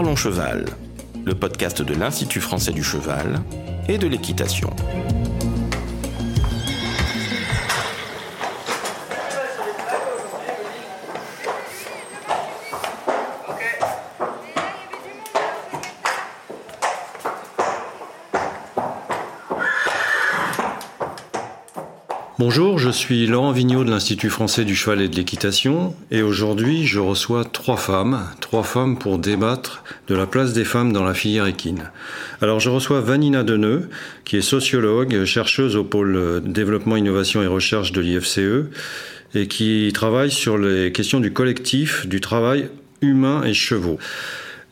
[0.00, 0.64] Parlons Cheval,
[1.26, 3.42] le podcast de l'Institut français du cheval
[3.86, 4.70] et de l'équitation.
[22.40, 26.86] Bonjour, je suis Laurent Vigneault de l'Institut français du cheval et de l'équitation et aujourd'hui
[26.86, 31.12] je reçois trois femmes, trois femmes pour débattre de la place des femmes dans la
[31.12, 31.90] filière équine.
[32.40, 33.90] Alors je reçois Vanina Deneux
[34.24, 38.70] qui est sociologue, chercheuse au pôle développement, innovation et recherche de l'IFCE
[39.34, 42.70] et qui travaille sur les questions du collectif, du travail
[43.02, 43.98] humain et chevaux.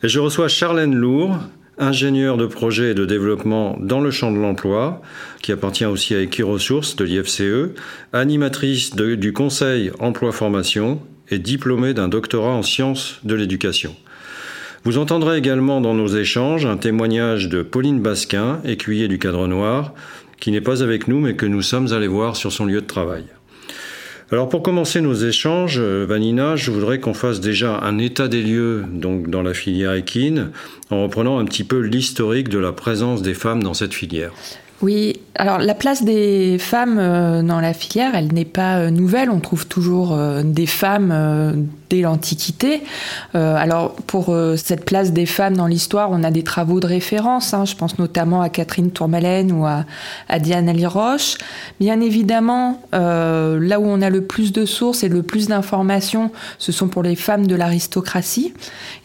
[0.01, 1.37] Et je reçois Charlène Lourd,
[1.79, 5.01] ingénieure de projet et de développement dans le champ de l'emploi,
[5.41, 7.73] qui appartient aussi à Equiresources de l'IFCE,
[8.13, 13.95] animatrice du Conseil Emploi-Formation et diplômée d'un doctorat en sciences de l'éducation.
[14.83, 19.93] Vous entendrez également dans nos échanges un témoignage de Pauline Basquin, écuyer du cadre noir,
[20.39, 22.87] qui n'est pas avec nous mais que nous sommes allés voir sur son lieu de
[22.87, 23.25] travail.
[24.31, 28.43] Alors pour commencer nos échanges, euh, Vanina, je voudrais qu'on fasse déjà un état des
[28.43, 30.51] lieux donc dans la filière équine,
[30.91, 34.31] en reprenant un petit peu l'historique de la présence des femmes dans cette filière.
[34.81, 39.29] Oui, alors la place des femmes euh, dans la filière, elle n'est pas euh, nouvelle.
[39.29, 42.83] On trouve toujours euh, des femmes dès l'Antiquité.
[43.33, 47.55] Alors pour cette place des femmes dans l'histoire, on a des travaux de référence.
[47.55, 47.65] Hein.
[47.65, 49.85] Je pense notamment à Catherine Tourmalène ou à,
[50.39, 51.37] Diane Aliroche.
[51.79, 56.71] Bien évidemment, là où on a le plus de sources et le plus d'informations, ce
[56.71, 58.53] sont pour les femmes de l'aristocratie.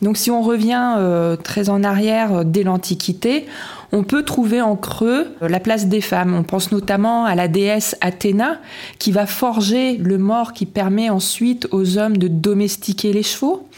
[0.03, 0.99] Donc si on revient
[1.43, 3.47] très en arrière dès l'Antiquité,
[3.95, 6.35] on peut trouver en creux la place des femmes.
[6.35, 8.59] On pense notamment à la déesse Athéna
[8.99, 13.69] qui va forger le mort qui permet ensuite aux hommes de domestiquer les chevaux.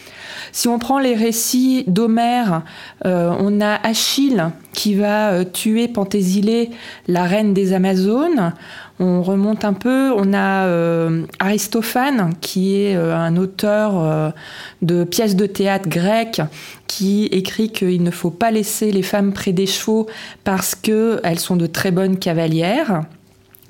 [0.51, 2.63] Si on prend les récits d'Homère,
[3.05, 6.69] euh, on a Achille qui va euh, tuer Penthésile,
[7.07, 8.53] la reine des Amazones.
[8.99, 14.33] On remonte un peu, on a euh, Aristophane qui est un auteur
[14.81, 16.41] de pièces de théâtre grecques
[16.87, 20.07] qui écrit qu'il ne faut pas laisser les femmes près des chevaux
[20.43, 23.03] parce qu'elles sont de très bonnes cavalières.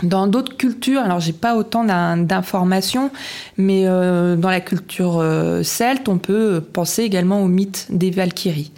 [0.03, 3.09] Dans d'autres cultures, alors j'ai pas autant d'informations,
[3.57, 8.71] mais euh, dans la culture euh, celte, on peut penser également au mythe des Valkyries.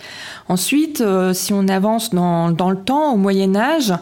[0.47, 3.94] Ensuite, euh, si on avance dans, dans, le temps, au Moyen Âge,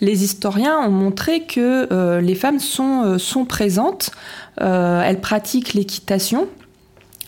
[0.00, 4.10] les historiens ont montré que les femmes sont, sont présentes,
[4.56, 6.48] elles pratiquent l'équitation,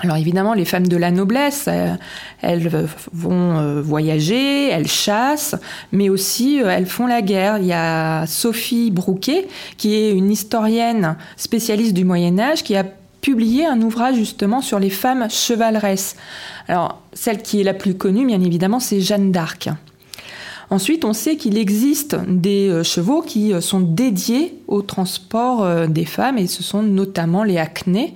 [0.00, 1.94] alors évidemment, les femmes de la noblesse, euh,
[2.42, 2.68] elles
[3.12, 5.56] vont euh, voyager, elles chassent,
[5.90, 7.58] mais aussi euh, elles font la guerre.
[7.58, 9.48] Il y a Sophie Brouquet,
[9.78, 12.84] qui est une historienne spécialiste du Moyen Âge, qui a
[13.22, 16.16] publié un ouvrage justement sur les femmes chevaleresses.
[16.68, 19.70] Alors celle qui est la plus connue, bien évidemment, c'est Jeanne d'Arc.
[20.69, 26.49] Ensuite, on sait qu'il existe des chevaux qui sont dédiés au transport des femmes, et
[26.49, 28.15] ce sont notamment les acnés,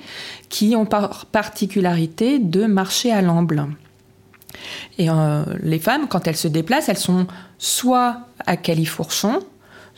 [0.49, 3.66] qui ont par particularité de marcher à l'amble.
[4.99, 7.27] Et euh, les femmes, quand elles se déplacent, elles sont
[7.59, 9.41] soit à califourchon,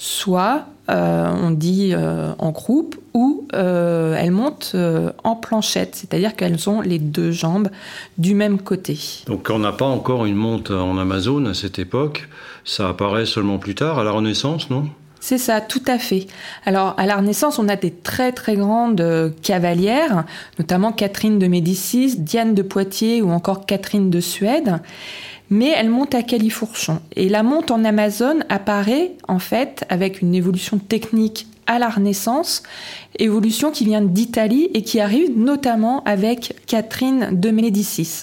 [0.02, 4.74] soit euh, on dit euh, en croupe, ou elles montent
[5.22, 7.68] en planchette, c'est-à-dire qu'elles ont les deux jambes
[8.16, 8.98] du même côté.
[9.26, 12.28] Donc on n'a pas encore une monte en Amazon à cette époque,
[12.64, 14.88] ça apparaît seulement plus tard, à la Renaissance, non?
[15.22, 16.26] C'est ça, tout à fait.
[16.66, 20.24] Alors, à la Renaissance, on a des très très grandes euh, cavalières,
[20.58, 24.80] notamment Catherine de Médicis, Diane de Poitiers ou encore Catherine de Suède.
[25.52, 27.00] Mais elle monte à califourchon.
[27.14, 32.62] Et la monte en Amazone apparaît en fait avec une évolution technique à la Renaissance,
[33.18, 38.22] évolution qui vient d'Italie et qui arrive notamment avec Catherine de Médicis.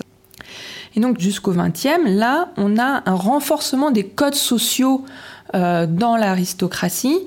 [0.95, 5.05] Et donc jusqu'au XXe, là, on a un renforcement des codes sociaux
[5.53, 7.19] euh, dans l'aristocratie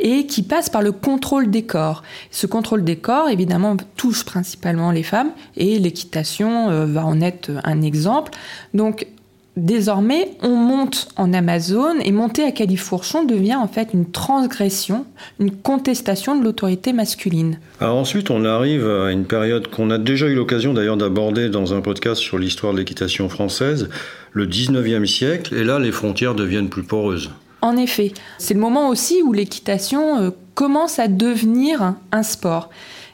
[0.00, 2.02] et qui passe par le contrôle des corps.
[2.32, 7.52] Ce contrôle des corps, évidemment, touche principalement les femmes et l'équitation euh, va en être
[7.62, 8.32] un exemple.
[8.74, 9.06] Donc,
[9.56, 15.06] Désormais, on monte en Amazone et monter à califourchon devient en fait une transgression,
[15.38, 17.60] une contestation de l'autorité masculine.
[17.80, 21.72] Alors ensuite, on arrive à une période qu'on a déjà eu l'occasion d'ailleurs d'aborder dans
[21.72, 23.88] un podcast sur l'histoire de l'équitation française,
[24.32, 27.30] le 19e siècle, et là les frontières deviennent plus poreuses.
[27.62, 32.70] En effet, c'est le moment aussi où l'équitation euh, commence à devenir un sport.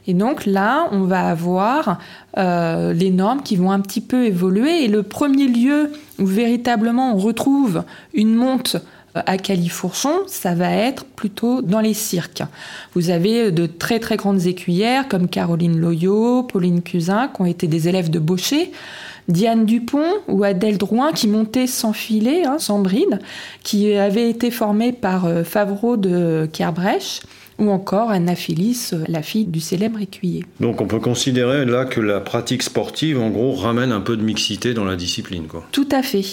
[0.06, 2.00] Et donc là, on va avoir
[2.36, 4.84] euh, les normes qui vont un petit peu évoluer.
[4.84, 7.82] Et le premier lieu où véritablement on retrouve
[8.14, 8.76] une monte
[9.14, 12.42] à Califourchon, ça va être plutôt dans les cirques.
[12.94, 17.66] Vous avez de très très grandes écuyères comme Caroline Loyot, Pauline Cusin, qui ont été
[17.66, 18.70] des élèves de Baucher,
[19.28, 23.20] Diane Dupont ou Adèle Drouin qui montaient sans filet, hein, sans bride,
[23.62, 27.20] qui avaient été formées par euh, Favreau de Kerbrèche
[27.60, 30.44] ou encore Anna Phyllis, la fille du célèbre écuyer.
[30.58, 34.22] Donc on peut considérer là que la pratique sportive, en gros, ramène un peu de
[34.22, 35.44] mixité dans la discipline.
[35.46, 35.64] Quoi.
[35.70, 36.24] Tout à fait.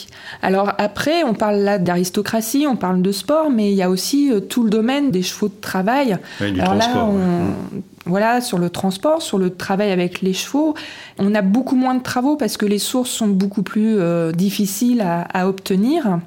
[0.42, 4.32] Alors après, on parle là d'aristocratie, on parle de sport, mais il y a aussi
[4.32, 6.18] euh, tout le domaine des chevaux de travail.
[6.40, 6.96] du Alors transport.
[6.96, 7.80] là, on...
[8.10, 10.76] Voilà, sur le transport, sur le travail avec les chevaux,
[11.20, 15.02] on a beaucoup moins de travaux parce que les sources sont beaucoup plus euh, difficiles
[15.02, 16.20] à, à obtenir.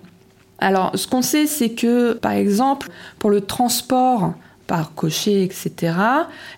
[0.58, 4.34] Alors, ce qu'on sait, c'est que, par exemple, pour le transport,
[4.70, 5.94] par cocher, etc.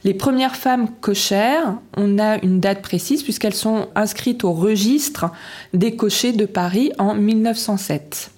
[0.05, 5.31] Les premières femmes cochères, on a une date précise puisqu'elles sont inscrites au registre
[5.73, 8.31] des cochers de Paris en 1907.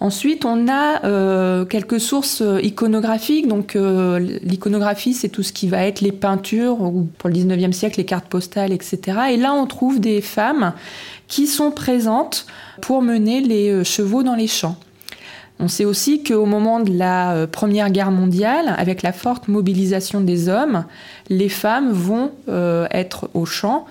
[0.00, 3.46] Ensuite, on a euh, quelques sources iconographiques.
[3.46, 7.70] Donc, euh, l'iconographie, c'est tout ce qui va être les peintures, ou pour le 19e
[7.70, 9.18] siècle, les cartes postales, etc.
[9.30, 10.74] Et là, on trouve des femmes
[11.28, 12.46] qui sont présentes
[12.82, 14.76] pour mener les euh, chevaux dans les champs.
[15.58, 20.48] On sait aussi qu'au moment de la Première Guerre mondiale, avec la forte mobilisation des
[20.48, 20.84] hommes,
[21.30, 23.86] les femmes vont euh, être au champ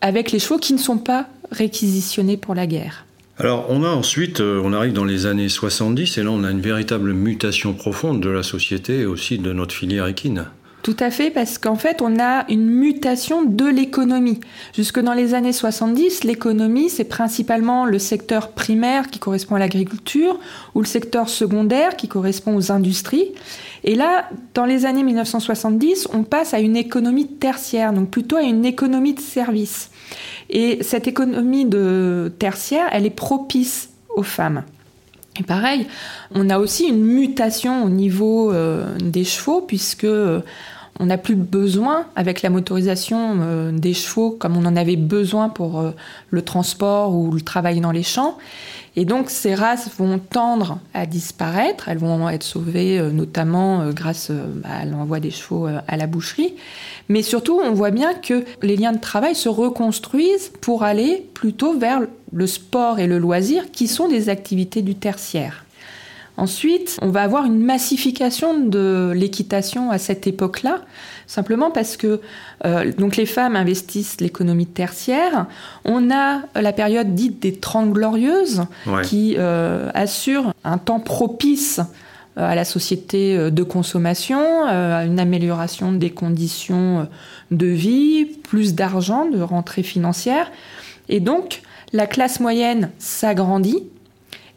[0.00, 3.04] avec les chevaux qui ne sont pas réquisitionnés pour la guerre.
[3.38, 6.50] Alors on a ensuite, euh, on arrive dans les années 70 et là on a
[6.50, 10.44] une véritable mutation profonde de la société et aussi de notre filière équine.
[10.82, 14.40] Tout à fait, parce qu'en fait, on a une mutation de l'économie.
[14.74, 20.38] Jusque dans les années 70, l'économie, c'est principalement le secteur primaire qui correspond à l'agriculture
[20.74, 23.32] ou le secteur secondaire qui correspond aux industries.
[23.84, 28.42] Et là, dans les années 1970, on passe à une économie tertiaire, donc plutôt à
[28.42, 29.90] une économie de service.
[30.48, 34.64] Et cette économie de tertiaire, elle est propice aux femmes.
[35.40, 35.86] Et pareil,
[36.34, 40.42] on a aussi une mutation au niveau euh, des chevaux, puisque euh,
[40.98, 45.48] on n'a plus besoin, avec la motorisation euh, des chevaux, comme on en avait besoin
[45.48, 45.82] pour
[46.28, 48.36] le transport ou le travail dans les champs.
[48.96, 54.32] Et donc ces races vont tendre à disparaître, elles vont être sauvées notamment grâce
[54.64, 56.54] à l'envoi des chevaux à la boucherie.
[57.08, 61.78] Mais surtout, on voit bien que les liens de travail se reconstruisent pour aller plutôt
[61.78, 62.00] vers
[62.32, 65.64] le sport et le loisir, qui sont des activités du tertiaire.
[66.36, 70.78] Ensuite, on va avoir une massification de l'équitation à cette époque-là,
[71.26, 72.20] simplement parce que
[72.64, 75.46] euh, donc les femmes investissent l'économie tertiaire.
[75.84, 79.02] On a la période dite des Trente Glorieuses, Ouais.
[79.02, 81.80] qui euh, assure un temps propice
[82.38, 87.06] euh, à la société de consommation, à une amélioration des conditions
[87.50, 90.50] de vie, plus d'argent, de rentrée financière.
[91.10, 91.60] Et donc,
[91.92, 93.84] la classe moyenne s'agrandit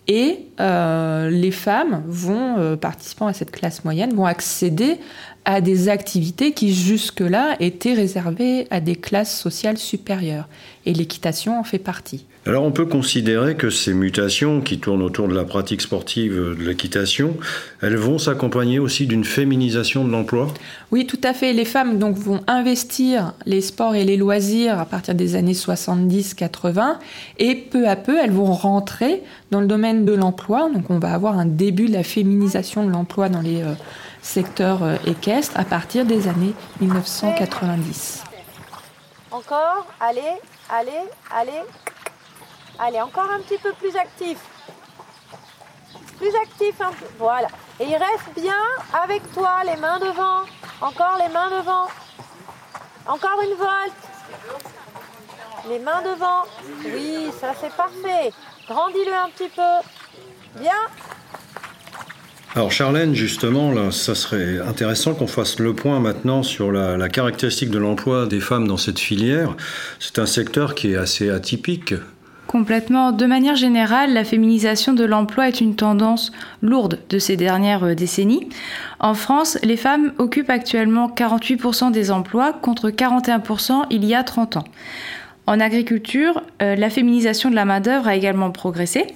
[0.07, 5.00] et euh, les femmes vont, euh, participant à cette classe moyenne, vont accéder
[5.45, 10.48] à des activités qui jusque-là étaient réservées à des classes sociales supérieures.
[10.86, 12.25] Et l'équitation en fait partie.
[12.45, 16.66] Alors on peut considérer que ces mutations qui tournent autour de la pratique sportive de
[16.66, 17.38] l'équitation,
[17.81, 20.54] elles vont s'accompagner aussi d'une féminisation de l'emploi?
[20.92, 21.54] Oui, tout à fait.
[21.54, 26.98] Les femmes donc vont investir les sports et les loisirs à partir des années 70-80
[27.40, 30.69] et peu à peu elles vont rentrer dans le domaine de l'emploi.
[30.69, 33.74] Donc on va avoir un début de la féminisation de l'emploi dans les euh,
[34.23, 38.23] secteurs euh, équestres à partir des années 1990.
[39.29, 40.21] Encore, allez,
[40.69, 40.91] allez,
[41.31, 41.61] allez.
[42.80, 44.39] Allez, encore un petit peu plus actif.
[46.18, 47.06] Plus actif un peu.
[47.19, 47.47] Voilà.
[47.80, 48.63] Et il reste bien
[48.94, 50.42] avec toi, les mains devant.
[50.81, 51.87] Encore les mains devant.
[53.07, 54.03] Encore une volte.
[55.69, 56.44] Les mains devant.
[56.85, 58.33] Oui, ça c'est parfait.
[58.68, 60.59] Grandis-le un petit peu.
[60.59, 60.71] Bien.
[62.56, 67.72] Alors Charlène, justement, ça serait intéressant qu'on fasse le point maintenant sur la, la caractéristique
[67.72, 69.56] de l'emploi des femmes dans cette filière.
[70.00, 71.95] C'est un secteur qui est assez atypique.
[72.45, 73.12] Complètement.
[73.12, 76.31] De manière générale, la féminisation de l'emploi est une tendance
[76.62, 78.48] lourde de ces dernières euh, décennies.
[79.00, 84.57] En France, les femmes occupent actuellement 48% des emplois contre 41% il y a 30
[84.57, 84.66] ans.
[85.45, 89.07] En agriculture, euh, la féminisation de la main-d'œuvre a également progressé,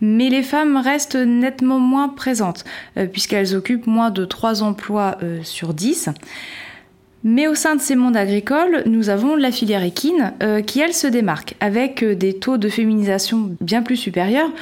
[0.00, 2.64] mais les femmes restent nettement moins présentes,
[2.96, 6.10] euh, puisqu'elles occupent moins de 3 emplois euh, sur 10.
[7.22, 10.32] Mais au sein de ces mondes agricoles, nous avons la filière équine
[10.64, 14.52] qui, elle, se démarque avec des taux de féminisation bien plus supérieurs,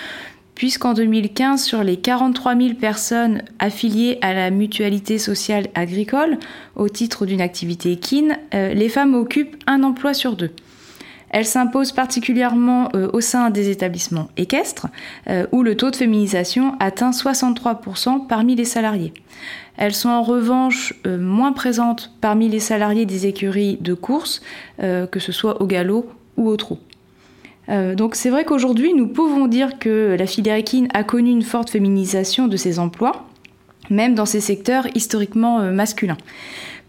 [0.55, 6.39] puisqu'en 2015, sur les 43 000 personnes affiliées à la mutualité sociale agricole
[6.75, 10.53] au titre d'une activité équine, les femmes occupent un emploi sur deux.
[11.35, 14.87] Elle s'impose particulièrement euh, au sein des établissements équestres,
[15.29, 19.13] euh, où le taux de féminisation atteint 63% parmi les salariés.
[19.77, 24.43] Elles sont en revanche euh, moins présentes parmi les salariés des écuries de course,
[24.79, 26.79] que ce soit au galop ou au trot.
[27.69, 31.71] donc c'est vrai qu'aujourd'hui, nous pouvons dire que la filière équine a connu une forte
[31.71, 33.27] féminisation de ses emplois,
[33.91, 36.19] même dans ces secteurs historiquement masculins.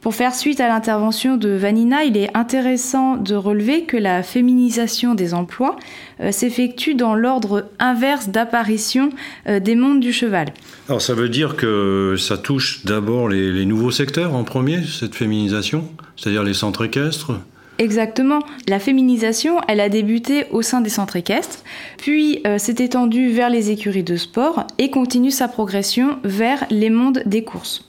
[0.05, 5.15] Pour faire suite à l'intervention de Vanina, il est intéressant de relever que la féminisation
[5.15, 5.77] des emplois
[6.19, 9.09] euh, s'effectue dans l'ordre inverse d'apparition
[9.47, 10.53] euh, des mondes du cheval.
[10.89, 15.89] Alors ça veut dire que ça touche d'abord les nouveaux secteurs en premier, cette féminisation,
[16.17, 17.31] c'est-à-dire les centres équestres
[17.77, 18.39] Exactement.
[18.70, 21.63] La féminisation, elle a débuté au sein des centres équestres,
[21.98, 26.89] puis euh, s'est étendue vers les écuries de sport et continue sa progression vers les
[26.89, 27.84] mondes des courses.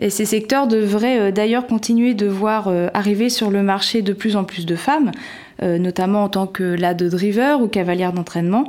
[0.00, 4.34] Ces secteurs devraient euh, d'ailleurs continuer de voir euh, arriver sur le marché de plus
[4.34, 5.12] en plus de femmes,
[5.60, 8.68] notamment en tant que lade driver ou cavalière d'entraînement,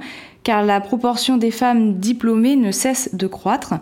[0.49, 3.75] car la proportion des femmes diplômées ne cesse de croître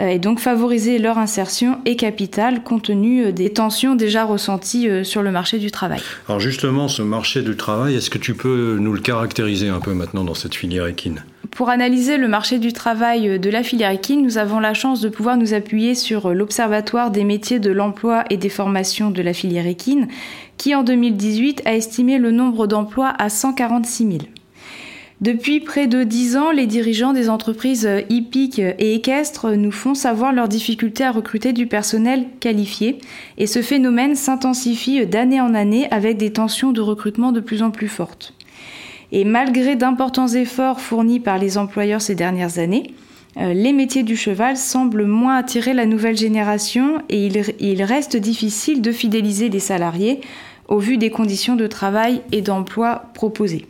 [0.00, 4.88] euh, et donc favoriser leur insertion est capital compte tenu euh, des tensions déjà ressenties
[4.88, 6.00] euh, sur le marché du travail.
[6.26, 9.92] Alors justement, ce marché du travail, est-ce que tu peux nous le caractériser un peu
[9.92, 11.22] maintenant dans cette filière équine?
[11.50, 15.10] Pour analyser le marché du travail de la filière équine, nous avons la chance de
[15.10, 19.66] pouvoir nous appuyer sur l'Observatoire des métiers de l'emploi et des formations de la filière
[19.66, 20.08] équine,
[20.56, 24.18] qui en 2018 a estimé le nombre d'emplois à 146 000.
[25.20, 30.32] Depuis près de dix ans, les dirigeants des entreprises hippiques et équestres nous font savoir
[30.32, 32.98] leurs difficultés à recruter du personnel qualifié
[33.38, 37.70] et ce phénomène s'intensifie d'année en année avec des tensions de recrutement de plus en
[37.70, 38.34] plus fortes.
[39.12, 42.92] Et malgré d'importants efforts fournis par les employeurs ces dernières années,
[43.36, 47.26] euh, les métiers du cheval semblent moins attirer la nouvelle génération et
[47.60, 50.20] il, reste difficile de fidéliser les salariés
[50.68, 53.66] au vu des conditions de travail et d'emploi proposées.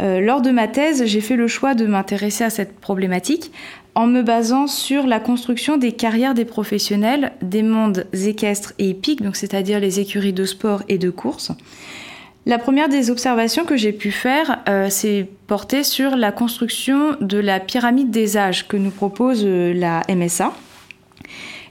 [0.00, 3.52] Euh, lors de ma thèse, j'ai fait le choix de m'intéresser à cette problématique
[3.94, 9.22] en me basant sur la construction des carrières des professionnels des mondes équestres et hippiques,
[9.22, 11.52] donc c'est-à-dire les écuries de sport et de course.
[12.46, 15.28] La première des observations que j'ai pu faire, euh, c'est
[15.82, 20.52] sur la construction de la pyramide des âges que nous propose euh, la MSA.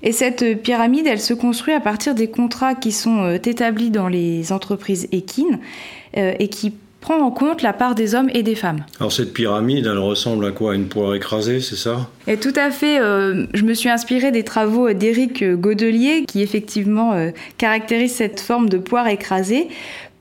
[0.03, 4.51] Et cette pyramide, elle se construit à partir des contrats qui sont établis dans les
[4.51, 5.59] entreprises équines
[6.15, 8.85] et qui prend en compte la part des hommes et des femmes.
[8.99, 10.75] Alors cette pyramide, elle ressemble à quoi?
[10.75, 12.07] Une poire écrasée, c'est ça?
[12.27, 12.99] Et tout à fait.
[12.99, 18.69] Euh, je me suis inspirée des travaux d'Éric Godelier, qui effectivement euh, caractérise cette forme
[18.69, 19.67] de poire écrasée.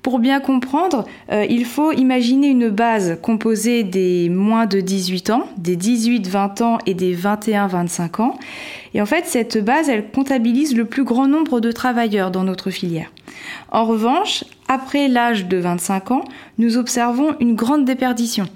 [0.03, 5.47] Pour bien comprendre, euh, il faut imaginer une base composée des moins de 18 ans,
[5.59, 8.39] des 18-20 ans et des 21-25 ans.
[8.95, 12.71] Et en fait, cette base, elle comptabilise le plus grand nombre de travailleurs dans notre
[12.71, 13.13] filière.
[13.71, 16.25] En revanche, après l'âge de 25 ans,
[16.57, 18.47] nous observons une grande déperdition.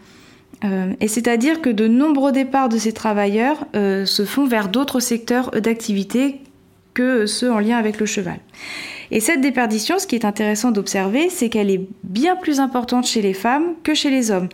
[0.64, 5.00] Euh, et c'est-à-dire que de nombreux départs de ces travailleurs euh, se font vers d'autres
[5.00, 6.40] secteurs d'activité
[6.94, 8.38] que ceux en lien avec le cheval.
[9.10, 13.22] Et cette déperdition, ce qui est intéressant d'observer, c'est qu'elle est bien plus importante chez
[13.22, 14.48] les femmes que chez les hommes.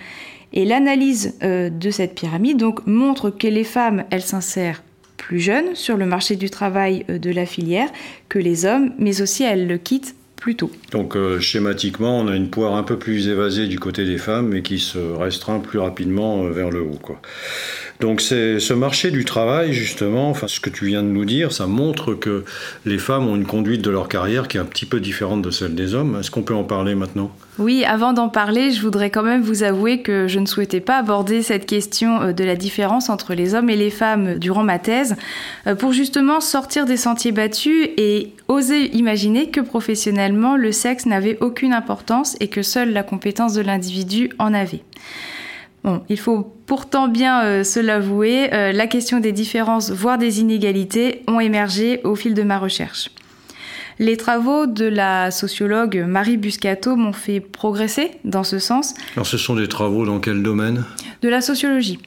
[0.52, 4.82] Et l'analyse euh, de cette pyramide montre que les femmes, elles s'insèrent
[5.16, 7.90] plus jeunes sur le marché du travail de la filière
[8.28, 10.14] que les hommes, mais aussi elles le quittent
[10.90, 14.48] donc euh, schématiquement, on a une poire un peu plus évasée du côté des femmes,
[14.48, 16.98] mais qui se restreint plus rapidement euh, vers le haut.
[18.00, 21.52] Donc c'est ce marché du travail, justement, enfin ce que tu viens de nous dire,
[21.52, 22.44] ça montre que
[22.86, 25.50] les femmes ont une conduite de leur carrière qui est un petit peu différente de
[25.50, 26.16] celle des hommes.
[26.18, 27.30] Est-ce qu'on peut en parler maintenant?
[27.60, 30.96] Oui, avant d'en parler, je voudrais quand même vous avouer que je ne souhaitais pas
[30.96, 34.78] aborder cette question euh, de la différence entre les hommes et les femmes durant ma
[34.78, 35.14] thèse,
[35.66, 41.36] euh, pour justement sortir des sentiers battus et oser imaginer que professionnellement, le sexe n'avait
[41.40, 44.82] aucune importance et que seule la compétence de l'individu en avait.
[45.84, 50.40] Bon, il faut pourtant bien euh, se l'avouer, euh, la question des différences, voire des
[50.40, 53.10] inégalités, ont émergé au fil de ma recherche.
[54.00, 58.94] Les travaux de la sociologue Marie Buscato m'ont fait progresser dans ce sens.
[59.14, 60.86] Alors ce sont des travaux dans quel domaine?
[61.20, 61.98] De la sociologie.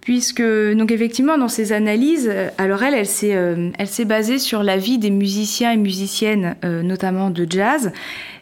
[0.00, 3.36] Puisque, donc effectivement, dans ses analyses, euh, alors elle, elle s'est,
[3.78, 7.92] elle s'est basée sur la vie des musiciens et musiciennes, notamment de jazz,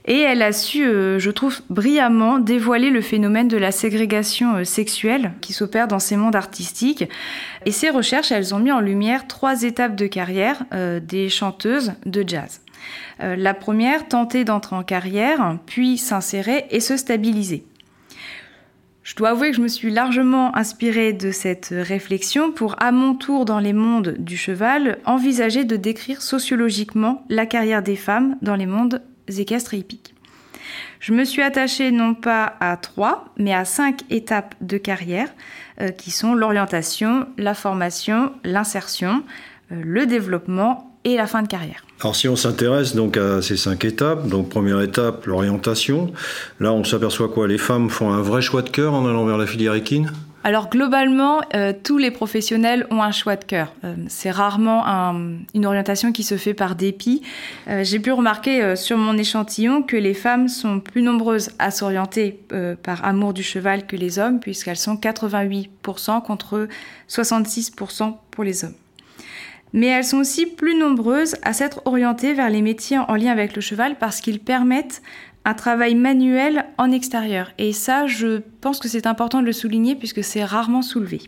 [0.07, 4.65] et elle a su, euh, je trouve, brillamment dévoiler le phénomène de la ségrégation euh,
[4.65, 7.05] sexuelle qui s'opère dans ces mondes artistiques.
[7.65, 11.95] Et ces recherches, elles ont mis en lumière trois étapes de carrière euh, des chanteuses
[12.05, 12.61] de jazz.
[13.19, 17.65] la première, tenter d'entrer en carrière, puis s'insérer et se stabiliser.
[19.03, 23.15] Je dois avouer que je me suis largement inspirée de cette réflexion pour, à mon
[23.15, 28.57] tour dans les mondes du cheval, envisager de décrire sociologiquement la carrière des femmes dans
[28.57, 30.15] les mondes équestres et hippiques.
[31.01, 35.29] Je me suis attachée non pas à trois, mais à cinq étapes de carrière
[35.81, 39.23] euh, qui sont l'orientation, la formation, l'insertion,
[39.73, 41.85] euh, le développement et la fin de carrière.
[42.01, 46.13] Alors si on s'intéresse donc à ces cinq étapes, donc première étape, l'orientation,
[46.59, 47.47] là on s'aperçoit quoi?
[47.47, 50.11] Les femmes font un vrai choix de cœur en allant vers la filière équine?
[50.47, 53.75] Alors globalement, euh, tous les professionnels ont un choix de cœur.
[53.83, 54.85] Euh, c'est rarement
[55.55, 57.21] une orientation qui se fait par dépit.
[57.67, 62.39] Euh, j'ai pu remarquer sur mon échantillon que les femmes sont plus nombreuses à s'orienter
[62.85, 66.69] par amour du cheval que les hommes, puisqu'elles sont 88% contre
[67.09, 68.75] 66% pour les hommes.
[69.73, 73.57] Mais elles sont aussi plus nombreuses à s'être orientées vers les métiers en lien avec
[73.57, 75.03] le cheval parce qu'ils permettent
[75.47, 77.53] un travail manuel en extérieur.
[77.57, 81.23] Et ça, je pense que c'est important de le souligner puisque c'est rarement soulevé.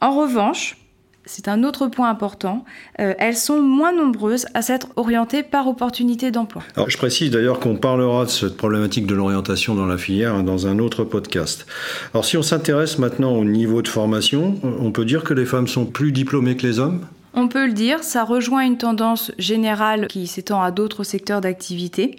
[0.00, 0.78] En revanche,
[1.26, 2.64] c'est un autre point important,
[3.00, 6.62] euh, elles sont moins nombreuses à s'être orientées par opportunité d'emploi.
[6.76, 10.66] Alors je précise d'ailleurs qu'on parlera de cette problématique de l'orientation dans la filière dans
[10.66, 11.66] un autre podcast.
[12.12, 15.68] Alors si on s'intéresse maintenant au niveau de formation, on peut dire que les femmes
[15.68, 17.06] sont plus diplômées que les hommes?
[17.32, 22.16] On peut le dire, ça rejoint une tendance générale qui s'étend à d'autres secteurs d'activité.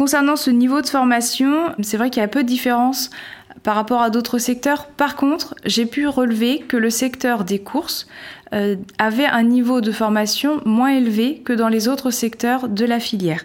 [0.00, 3.10] Concernant ce niveau de formation, c'est vrai qu'il y a peu de différence
[3.62, 4.86] par rapport à d'autres secteurs.
[4.86, 8.06] Par contre, j'ai pu relever que le secteur des courses
[8.52, 12.98] euh, avait un niveau de formation moins élevé que dans les autres secteurs de la
[12.98, 13.44] filière.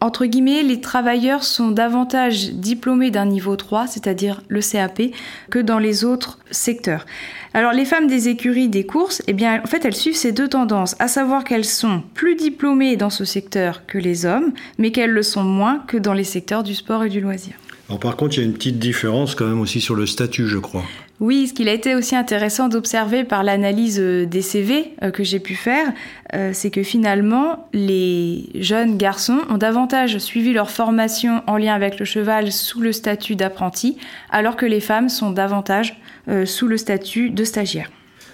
[0.00, 5.02] Entre guillemets, les travailleurs sont davantage diplômés d'un niveau 3, c'est-à-dire le CAP,
[5.50, 7.04] que dans les autres secteurs.
[7.52, 10.48] Alors les femmes des écuries des courses, eh bien en fait elles suivent ces deux
[10.48, 15.10] tendances, à savoir qu'elles sont plus diplômées dans ce secteur que les hommes, mais qu'elles
[15.10, 17.54] le sont moins que dans les secteurs du sport et du loisir.
[17.88, 20.48] Alors par contre, il y a une petite différence quand même aussi sur le statut,
[20.48, 20.82] je crois.
[21.18, 25.24] Oui, ce qu'il a été aussi intéressant d'observer par l'analyse euh, des CV euh, que
[25.24, 25.92] j'ai pu faire,
[26.34, 31.98] euh, c'est que finalement, les jeunes garçons ont davantage suivi leur formation en lien avec
[31.98, 33.96] le cheval sous le statut d'apprenti,
[34.30, 35.98] alors que les femmes sont davantage
[36.44, 37.88] sous le statut de stagiaire.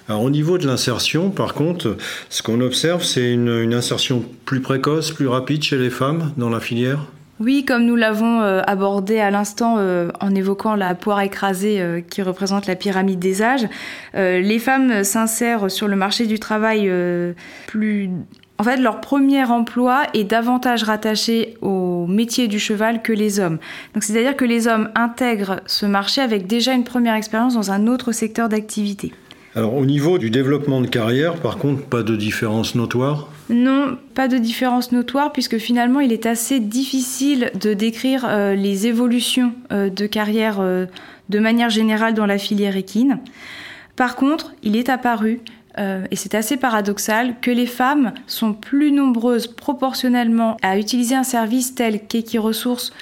[0.09, 1.99] Alors au niveau de l'insertion, par contre,
[2.31, 6.59] ce qu'on observe, c'est une insertion plus précoce, plus rapide chez les femmes dans la
[6.59, 7.05] filière?
[7.43, 12.01] Oui, comme nous l'avons euh, abordé à l'instant euh, en évoquant la poire écrasée euh,
[12.01, 13.67] qui représente la pyramide des âges,
[14.15, 16.91] les femmes s'insèrent sur le marché du travail
[17.67, 18.11] plus...
[18.59, 23.59] En fait, leur premier emploi est davantage rattaché au métier du cheval que les hommes.
[23.95, 27.89] Donc, c'est-à-dire que les hommes intègrent ce marché avec déjà une première expérience dans un
[27.89, 29.13] autre secteur d'activité.
[29.55, 34.27] Alors au niveau du développement de carrière, par contre, pas de différence notoire Non, pas
[34.27, 39.91] de différence notoire puisque finalement il est assez difficile de décrire euh, les évolutions euh,
[39.91, 40.87] de carrière euh,
[41.29, 43.19] de manière générale dans la filière équine.
[43.95, 45.41] Par contre, il est apparu,
[45.79, 51.75] et c'est assez paradoxal, que les femmes sont plus nombreuses proportionnellement à utiliser un service
[51.75, 52.93] tel qu'Equiresources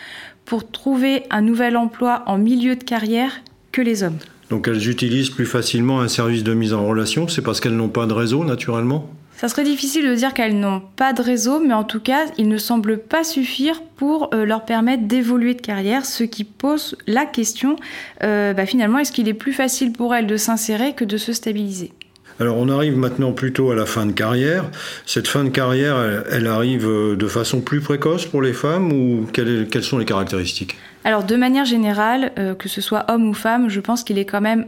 [0.44, 3.40] pour trouver un nouvel emploi en milieu de carrière
[3.72, 4.18] que les hommes.
[4.50, 7.88] Donc elles utilisent plus facilement un service de mise en relation, c'est parce qu'elles n'ont
[7.88, 9.08] pas de réseau naturellement?
[9.36, 12.48] Ça serait difficile de dire qu'elles n'ont pas de réseau, mais en tout cas, il
[12.48, 17.24] ne semble pas suffire pour euh, leur permettre d'évoluer de carrière, ce qui pose la
[17.24, 17.76] question,
[18.22, 21.32] euh, bah, finalement, est-ce qu'il est plus facile pour elles de s'insérer que de se
[21.32, 21.92] stabiliser?
[22.40, 24.64] Alors on arrive maintenant plutôt à la fin de carrière.
[25.05, 29.26] Cette fin de carrière, elle, arrive euh, de façon plus précoce pour les femmes ou
[29.31, 30.76] quelles, sont les caractéristiques?
[31.05, 34.24] Alors de manière générale, euh, que ce soit homme ou femme, je pense qu'il est
[34.24, 34.66] quand même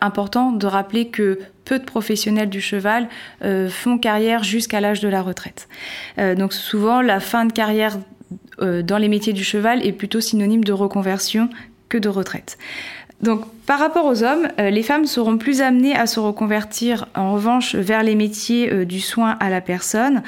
[0.00, 3.08] important de rappeler que peu de professionnels du cheval
[3.44, 5.68] euh, font carrière jusqu'à l'âge de la retraite.
[6.16, 7.98] donc souvent, la fin de carrière
[8.60, 11.48] dans les métiers du cheval est plutôt synonyme de reconversion
[11.88, 12.56] que de retraite.
[13.22, 17.34] Donc, par rapport aux hommes, euh, les femmes seront plus amenées à se reconvertir en
[17.34, 20.22] revanche vers les métiers euh, du soin à la personne.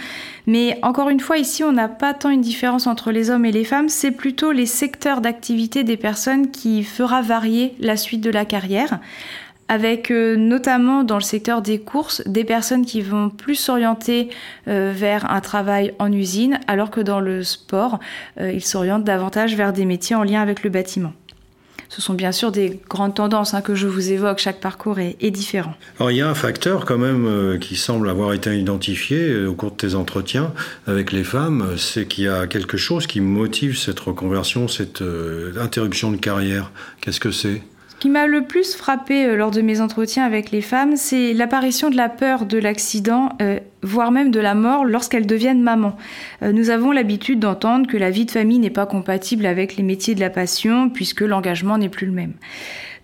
[0.46, 3.50] Mais encore une fois, ici, on n'a pas tant une différence entre les hommes et
[3.50, 8.30] les femmes, c'est plutôt les secteurs d'activité des personnes qui fera varier la suite de
[8.30, 9.00] la carrière
[9.66, 14.28] avec euh, notamment dans le secteur des courses des personnes qui vont plus s'orienter
[14.66, 17.98] vers un travail en usine, alors que dans le sport,
[18.38, 21.12] ils s'orientent davantage vers des métiers en lien avec le bâtiment.
[21.94, 25.30] Ce sont bien sûr des grandes tendances hein, que je vous évoque, chaque parcours est,
[25.30, 25.74] différent.
[26.00, 29.46] Alors il y a un facteur quand même euh, qui semble avoir été identifié euh,
[29.46, 30.52] au cours de tes entretiens
[30.88, 35.52] avec les femmes, c'est qu'il y a quelque chose qui motive cette reconversion, cette euh,
[35.60, 36.72] interruption de carrière.
[37.00, 37.62] Qu'est-ce que c'est?
[38.04, 41.88] Qui m'a le plus frappé euh, lors de mes entretiens avec les femmes, c'est l'apparition
[41.88, 45.96] de la peur de l'accident, euh, voire même de la mort lorsqu'elles deviennent mamans.
[46.42, 49.82] Euh, nous avons l'habitude d'entendre que la vie de famille n'est pas compatible avec les
[49.82, 52.34] métiers de la passion, puisque l'engagement n'est plus le même.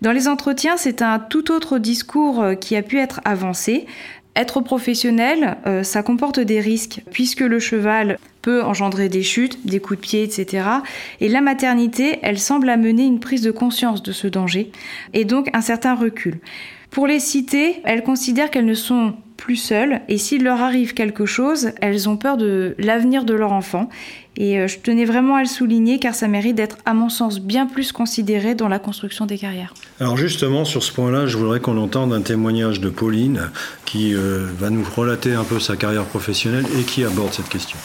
[0.03, 3.87] Dans les entretiens, c'est un tout autre discours qui a pu être avancé.
[4.35, 9.79] Être professionnel, euh, ça comporte des risques, puisque le cheval peut engendrer des chutes, des
[9.79, 10.63] coups de pied, etc.
[11.19, 14.71] Et la maternité, elle semble amener une prise de conscience de ce danger,
[15.13, 16.39] et donc un certain recul.
[16.91, 21.25] Pour les citer, elles considèrent qu'elles ne sont plus seules et s'il leur arrive quelque
[21.25, 23.89] chose, elles ont peur de l'avenir de leur enfant.
[24.37, 27.41] Et euh, je tenais vraiment à le souligner car ça mérite d'être, à mon sens,
[27.41, 29.73] bien plus considéré dans la construction des carrières.
[29.99, 33.49] Alors justement, sur ce point-là, je voudrais qu'on entende un témoignage de Pauline
[33.85, 37.77] qui euh, va nous relater un peu sa carrière professionnelle et qui aborde cette question.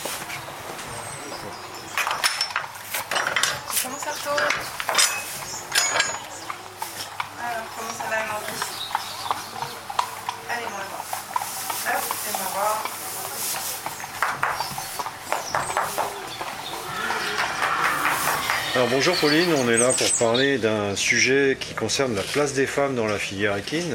[18.76, 22.66] Alors bonjour Pauline, on est là pour parler d'un sujet qui concerne la place des
[22.66, 23.94] femmes dans la filière équine.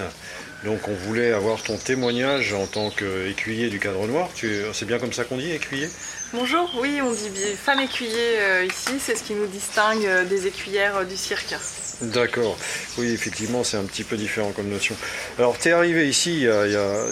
[0.63, 4.29] Donc on voulait avoir ton témoignage en tant qu'écuyer du cadre noir.
[4.71, 5.89] C'est bien comme ça qu'on dit, écuyer?
[6.31, 7.27] Bonjour, oui, on dit
[7.61, 11.55] femme écuyer euh, ici, c'est ce qui nous distingue euh, des écuyères euh, du cirque.
[11.99, 12.57] D'accord,
[12.97, 14.95] oui, effectivement, c'est un petit peu différent comme notion.
[15.37, 16.47] Alors, tu es arrivé ici,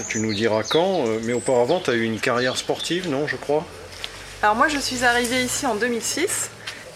[0.07, 3.65] tu nous diras quand, mais auparavant, tu as eu une carrière sportive, non, je crois?
[4.41, 6.49] Alors, moi, je suis arrivée ici en 2006.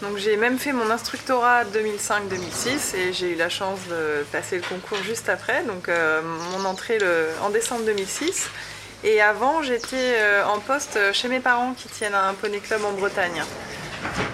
[0.04, 4.62] Donc j'ai même fait mon instructorat 2005-2006 et j'ai eu la chance de passer le
[4.62, 6.98] concours juste après, donc euh, mon entrée
[7.42, 8.50] en décembre 2006.
[9.06, 12.92] Et avant, j'étais euh, en poste chez mes parents qui tiennent un poney club en
[12.92, 13.44] Bretagne.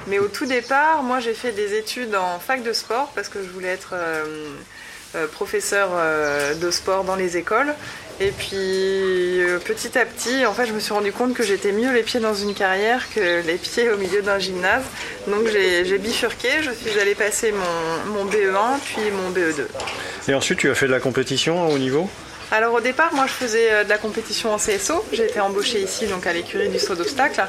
[0.07, 3.43] Mais au tout départ, moi j'ai fait des études en fac de sport parce que
[3.43, 5.91] je voulais être euh, professeur
[6.55, 7.75] de sport dans les écoles.
[8.21, 11.71] Et puis euh, petit à petit, en fait, je me suis rendu compte que j'étais
[11.71, 14.83] mieux les pieds dans une carrière que les pieds au milieu d'un gymnase.
[15.27, 19.67] Donc j'ai bifurqué, je suis allée passer mon, mon BE1 puis mon BE2.
[20.27, 22.09] Et ensuite, tu as fait de la compétition à haut niveau?
[22.51, 25.05] Alors au départ, moi je faisais euh, de la compétition en CSO.
[25.13, 27.45] J'ai été embauchée ici donc à l'écurie du saut d'obstacle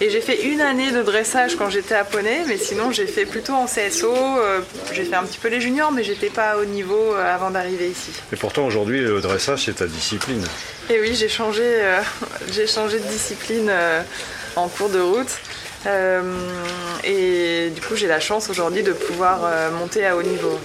[0.00, 3.24] et j'ai fait une année de dressage quand j'étais à Poney, mais sinon j'ai fait
[3.24, 4.12] plutôt en CSO.
[4.12, 4.60] Euh,
[4.92, 7.88] j'ai fait un petit peu les juniors, mais j'étais pas haut niveau euh, avant d'arriver
[7.88, 8.10] ici.
[8.30, 10.44] Et pourtant aujourd'hui le dressage c'est ta discipline.
[10.90, 11.62] Et oui, j'ai changé,
[12.52, 13.72] j'ai changé de discipline
[14.56, 15.38] en cours de route.
[15.86, 19.40] Et du coup, j'ai la chance aujourd'hui de pouvoir
[19.72, 20.58] monter à haut niveau.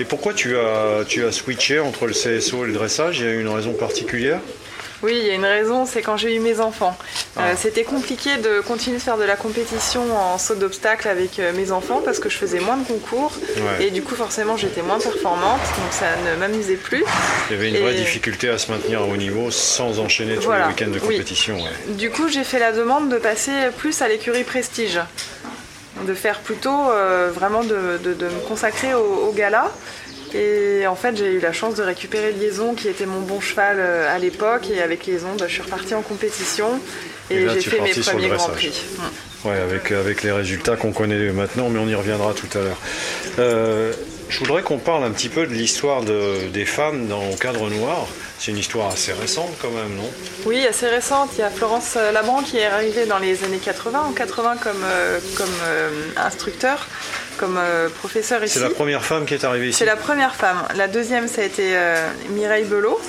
[0.00, 3.20] Et pourquoi tu as, tu as switché entre le CSO et le dressage?
[3.20, 4.40] Il y a une raison particulière?
[5.02, 6.96] Oui, il y a une raison, c'est quand j'ai eu mes enfants.
[7.36, 7.56] Euh, ah.
[7.56, 11.72] C'était compliqué de continuer de faire de la compétition en saut d'obstacle avec euh, mes
[11.72, 13.32] enfants parce que je faisais moins de concours
[13.80, 17.04] et du coup forcément j'étais moins performante, donc ça ne m'amusait plus.
[17.50, 20.62] Il y avait une vraie difficulté à se maintenir haut niveau sans enchaîner tous les
[20.64, 21.58] week-ends de compétition.
[21.88, 25.00] Du coup j'ai fait la demande de passer plus à l'écurie Prestige
[26.06, 29.70] de faire plutôt euh, vraiment de, me consacrer au, gala.
[30.34, 33.76] Et en fait, j'ai eu la chance de récupérer Liaison, qui était mon bon cheval
[33.78, 34.68] euh, à l'époque.
[34.70, 36.80] Et avec Liaison, bah, je suis repartie en compétition
[37.30, 38.82] et, j'ai fait mes premiers grands prix.
[38.98, 39.48] Mm.
[39.48, 42.78] Ouais, avec, avec les résultats qu'on connaît maintenant, mais on y reviendra tout à l'heure.
[43.38, 43.92] Euh,
[44.28, 48.06] je voudrais qu'on parle un petit peu de l'histoire des femmes dans le cadre noir.
[48.38, 50.10] C'est une histoire assez récente quand même, non?
[50.46, 51.30] Oui, assez récente.
[51.34, 54.82] Il y a Florence Labran qui est arrivée dans les années 80, en 80 comme,
[54.84, 56.88] euh, comme euh, instructeur,
[57.36, 58.58] comme euh, professeur ici.
[58.58, 60.62] C'est la première femme qui est arrivée ici C'est la première femme.
[60.76, 61.76] La deuxième, ça a été
[62.30, 63.00] Mireille Belot.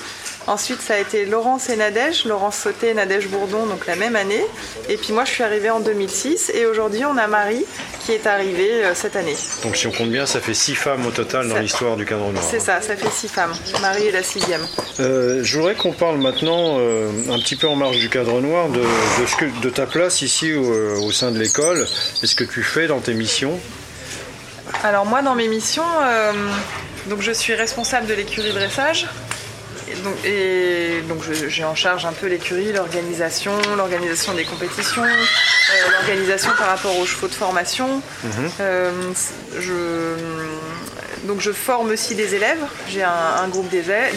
[0.46, 4.18] Ensuite, ça a été Laurence et Nadège, Laurence Sauté et Nadège Bourdon, donc la même
[4.18, 4.44] année.
[4.90, 7.64] Et puis moi, je suis arrivée en 2006 et aujourd'hui, on a Marie
[8.06, 9.36] qui est arrivée euh, cette année.
[9.64, 12.30] Donc si on compte bien, ça fait six femmes au total dans l'histoire du cadre
[12.30, 12.44] noir.
[12.44, 13.54] C'est ça, ça fait six femmes.
[13.82, 14.66] Marie est la sixième.
[15.00, 18.68] Euh, je voudrais qu'on parle maintenant, euh, un petit peu en marge du cadre noir,
[18.68, 18.82] de,
[19.62, 21.88] de, ta place ici au, sein de l'école
[22.22, 23.60] et ce que tu fais dans tes missions.
[24.84, 25.84] Alors moi, dans mes missions,
[27.08, 29.08] donc je suis responsable de l'écurie dressage
[30.26, 36.68] et donc j'ai en charge un peu l'écurie, l'organisation, l'organisation des compétitions, euh, l'organisation par
[36.68, 38.02] rapport aux chevaux de formation.
[38.24, 38.52] Mhm.
[38.60, 38.92] Euh,
[41.26, 42.64] donc je forme aussi des élèves.
[42.90, 44.14] J'ai un, groupe d'élèves.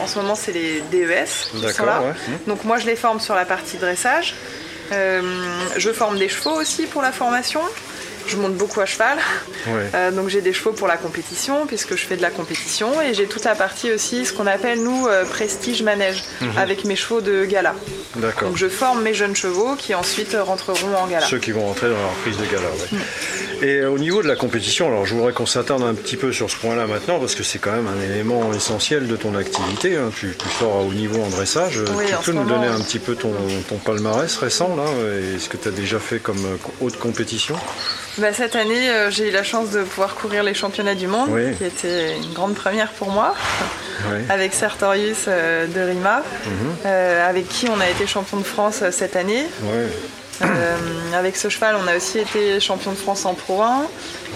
[0.00, 2.02] en ce moment, c'est les DES qui sont là.
[2.46, 4.34] Donc moi, je les forme sur la partie dressage.
[4.92, 5.20] Euh,
[5.76, 7.60] je forme des chevaux aussi pour la formation
[8.28, 9.18] je monte beaucoup à cheval.
[9.68, 13.00] Euh, donc j'ai des chevaux pour la compétition, puisque je fais de la compétition.
[13.02, 16.58] Et j'ai toute la partie aussi, ce qu'on appelle, nous, euh, prestige manège, mhm.
[16.58, 17.74] avec mes chevaux de gala.
[18.16, 18.48] D'accord.
[18.48, 21.26] Donc je forme mes jeunes chevaux qui ensuite rentreront en gala.
[21.26, 22.98] Ceux qui vont rentrer dans leur prise de gala, oui.
[22.98, 23.64] Mm.
[23.64, 26.50] Et au niveau de la compétition, alors je voudrais qu'on s'attarde un petit peu sur
[26.50, 29.96] ce point-là maintenant, parce que c'est quand même un élément essentiel de ton activité.
[29.96, 30.10] Hein.
[30.14, 31.80] Tu, sors à haut niveau en dressage.
[31.84, 33.32] tu peux nous donner un petit peu ton,
[33.68, 34.84] ton palmarès récent, là
[35.34, 37.56] Est-ce que tu as déjà fait comme euh, haute compétition?
[38.18, 41.30] Bah, Cette année, euh, j'ai eu la chance de pouvoir courir les championnats du monde,
[41.56, 43.34] qui était une grande première pour moi,
[44.28, 46.76] avec Sertorius euh, de Rima, mhm.
[46.86, 49.46] euh, avec qui on a été champion de France cette année.
[51.14, 53.86] avec ce cheval, on a aussi été champion de France en Pro 1,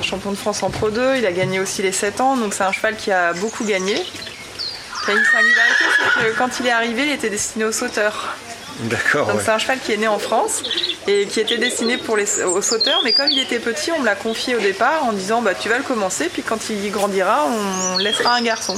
[0.03, 1.17] champion de France en Pro 2.
[1.17, 3.95] Il a gagné aussi les 7 ans, donc c'est un cheval qui a beaucoup gagné.
[3.95, 8.37] Qui a une singularité, c'est que quand il est arrivé, il était destiné aux sauteurs.
[8.85, 9.27] D'accord.
[9.27, 10.63] Donc c'est un cheval qui est né en France
[11.07, 14.05] et qui était destiné pour les, aux sauteurs, mais comme il était petit, on me
[14.05, 17.47] l'a confié au départ en disant bah tu vas le commencer, puis quand il grandira,
[17.47, 18.77] on laissera un garçon.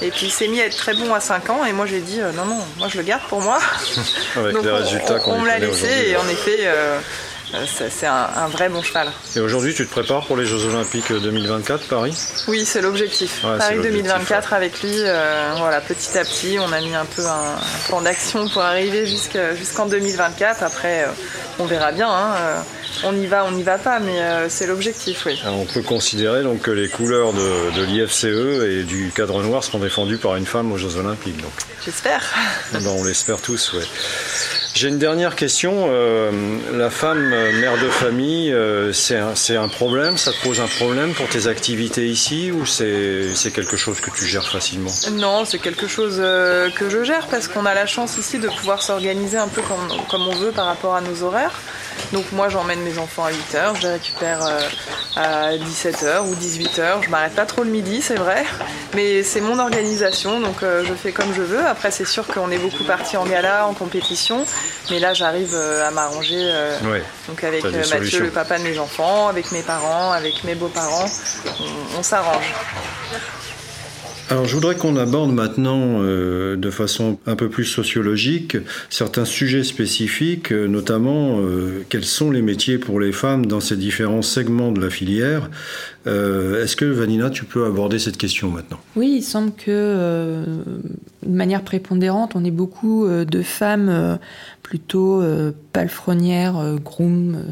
[0.00, 2.00] Et puis il s'est mis à être très bon à 5 ans et moi j'ai
[2.00, 3.58] dit euh, non non, moi je le garde pour moi.
[4.36, 7.00] Avec les résultats qu'on On, me l'a laissé et en effet euh,
[7.66, 9.08] c'est un, vrai bon cheval.
[9.36, 12.14] Et aujourd'hui, tu te prépares pour les Jeux Olympiques 2024, Paris?
[12.46, 13.42] Oui, c'est l'objectif.
[13.42, 17.56] Paris 2024 avec lui, euh, voilà, petit à petit, on a mis un peu un,
[17.86, 20.62] plan d'action pour arriver jusqu'en 2024.
[20.62, 21.08] Après, euh,
[21.58, 22.08] on verra bien.
[22.10, 22.34] Hein,
[23.04, 25.40] on y va, on n'y va pas, mais c'est l'objectif, oui.
[25.46, 30.18] on peut considérer donc que les couleurs de, l'IFCE et du cadre noir seront défendues
[30.18, 31.36] par une femme aux Jeux Olympiques.
[31.84, 32.22] J'espère.
[32.74, 33.84] Eh ben, on l'espère tous, oui.
[34.74, 35.86] J'ai une dernière question.
[35.88, 36.30] Euh,
[36.72, 40.16] la femme euh, mère de famille, euh, c'est un, problème?
[40.16, 44.24] Ça te pose un problème pour tes activités ici ou c'est quelque chose que tu
[44.26, 44.90] gères facilement?
[45.12, 48.82] Non, c'est quelque chose que je gère parce qu'on a la chance ici de pouvoir
[48.82, 49.62] s'organiser un peu
[50.08, 51.60] comme on veut par rapport à nos horaires.
[52.12, 54.40] Donc moi j'emmène mes enfants à 8h, je les récupère
[55.16, 57.02] à 17h ou 18h.
[57.04, 58.44] Je m'arrête pas trop le midi, c'est vrai,
[58.94, 61.66] mais c'est mon organisation, donc je fais comme je veux.
[61.66, 64.44] Après c'est sûr qu'on est beaucoup parti en gala, en compétition,
[64.90, 66.78] mais là, j'arrive euh, à m'arranger euh,
[67.28, 71.06] donc avec euh, Mathieu, le papa de mes enfants, avec mes parents, avec mes beaux-parents.
[71.98, 72.54] On, s'arrange.
[74.30, 78.56] Alors je voudrais qu'on aborde maintenant de façon un peu plus sociologique
[78.90, 81.40] certains sujets spécifiques, notamment
[81.88, 85.48] quels sont les métiers pour les femmes dans ces différents segments de la filière.
[86.06, 88.78] Est-ce que Vanina, tu peux aborder cette question maintenant?
[88.96, 90.44] Oui, il semble que
[91.22, 94.18] de manière prépondérante, on ait beaucoup de femmes
[94.68, 97.42] plutôt euh, palefrenière, euh, groom,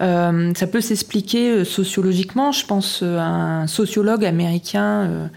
[0.00, 2.52] euh, ça peut s'expliquer sociologiquement.
[2.52, 5.30] Je pense à un sociologue américain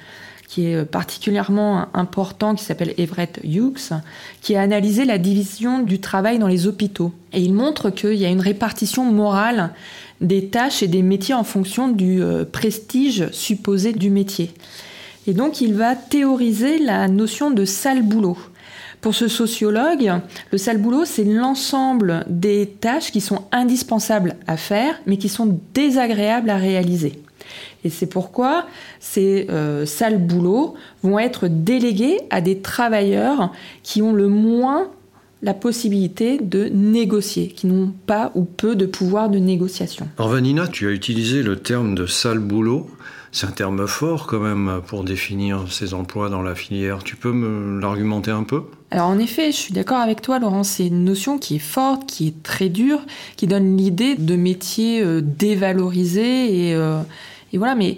[0.47, 3.91] qui est particulièrement important, qui s'appelle Everett Hughes,
[4.41, 7.11] qui a analysé la division du travail dans les hôpitaux.
[7.33, 9.71] Et il montre qu'il y a une répartition morale
[10.21, 14.51] des tâches et des métiers en fonction du prestige supposé du métier.
[15.27, 18.37] Et donc il va théoriser la notion de sale boulot.
[19.07, 20.11] Pour ce sociologue,
[20.51, 25.61] le sale boulot, c'est l'ensemble des tâches qui sont indispensables à faire, mais qui sont
[25.73, 27.13] désagréables à réaliser.
[27.85, 28.65] Et c'est pourquoi
[28.99, 34.89] ces euh, sales boulots vont être délégués à des travailleurs qui ont le moins
[35.41, 40.09] la possibilité de négocier, qui n'ont pas ou peu de pouvoir de négociation.
[40.17, 42.89] Alors Vanina, tu as utilisé le terme de sale boulot.
[43.31, 47.03] C'est un terme fort quand même pour définir ces emplois dans la filière.
[47.03, 48.63] Tu peux me l'argumenter un peu?
[48.91, 52.05] Alors en effet, je suis d'accord avec toi, Laurent, c'est une notion qui est forte,
[52.05, 53.01] qui est très dure,
[53.35, 57.01] qui donne l'idée de métiers euh, dévalorisés et, euh,
[57.51, 57.75] et voilà.
[57.75, 57.97] Mais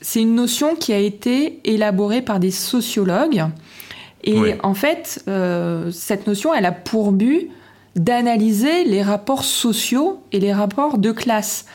[0.00, 3.46] c'est une notion qui a été élaborée par des sociologues
[4.24, 7.48] et en fait, euh, cette notion, elle a pour but
[7.96, 11.66] d'analyser les rapports sociaux et les rapports de classe.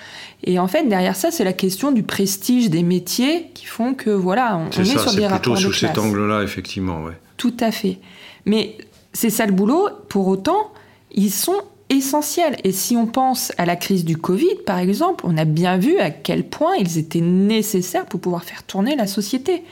[0.44, 4.10] Et en fait, derrière ça, c'est la question du prestige des métiers qui font que
[4.10, 5.60] voilà, on, est, sur des rapports de.
[5.60, 7.14] C'est plutôt sous cet angle-là, effectivement, ouais.
[7.38, 8.00] Tout à fait.
[8.46, 8.78] Mais
[9.14, 9.90] c'est ça le boulot.
[10.10, 10.72] Pour autant,
[11.12, 12.58] ils sont essentiels.
[12.64, 15.98] Et si on pense à la crise du Covid, par exemple, on a bien vu
[16.00, 19.64] à quel point ils étaient nécessaires pour pouvoir faire tourner la société.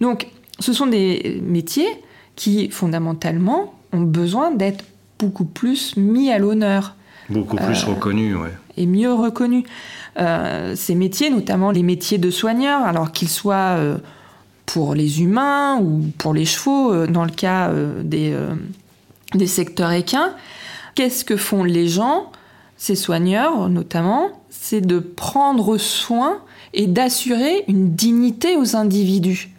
[0.00, 0.28] Donc,
[0.60, 1.88] ce sont des métiers
[2.36, 4.84] qui, fondamentalement, ont besoin d'être
[5.18, 6.94] beaucoup plus mis à l'honneur.
[7.30, 8.48] Beaucoup plus euh, reconnus, oui.
[8.76, 9.64] Et mieux reconnus.
[10.18, 13.98] Euh, ces métiers, notamment les métiers de soigneurs, alors qu'ils soient euh,
[14.66, 17.70] pour les humains ou pour les chevaux, dans le cas
[18.02, 18.34] des,
[19.34, 20.34] des secteurs équins,
[20.94, 22.32] qu'est-ce que font les gens,
[22.76, 24.30] ces soigneurs notamment?
[24.48, 26.38] C'est de prendre soin
[26.72, 29.50] et d'assurer une dignité aux individus.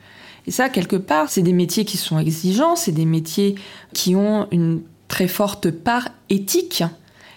[0.48, 3.56] Et ça, quelque part, c'est des métiers qui sont exigeants, c'est des métiers
[3.94, 6.84] qui ont une très forte part éthique.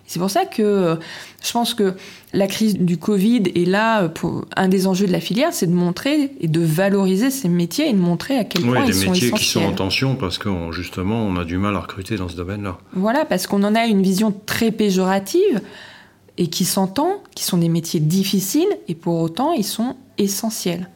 [0.09, 0.97] C'est pour ça que euh,
[1.45, 1.95] je pense que
[2.33, 5.67] la crise du Covid est là euh, pour un des enjeux de la filière, c'est
[5.67, 9.13] de montrer et de valoriser ces métiers et de montrer à quel point ils sont
[9.13, 9.15] essentiels.
[9.15, 12.17] des métiers qui sont en tension parce que justement on a du mal à recruter
[12.17, 12.79] dans ce domaine-là.
[12.95, 15.61] Voilà, parce qu'on en a une vision très péjorative
[16.39, 20.89] et qui s'entend, qui sont des métiers difficiles et pour autant ils sont essentiels.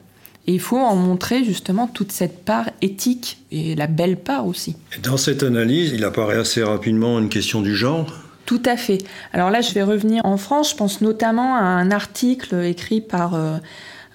[0.46, 4.75] Et il faut en montrer justement toute cette part éthique et la belle part aussi.
[5.03, 8.12] Dans cette analyse, il apparaît assez rapidement une question du genre.
[8.46, 8.98] Tout à fait.
[9.33, 10.70] Alors là, je vais revenir en France.
[10.70, 13.59] Je pense notamment à un article écrit par euh,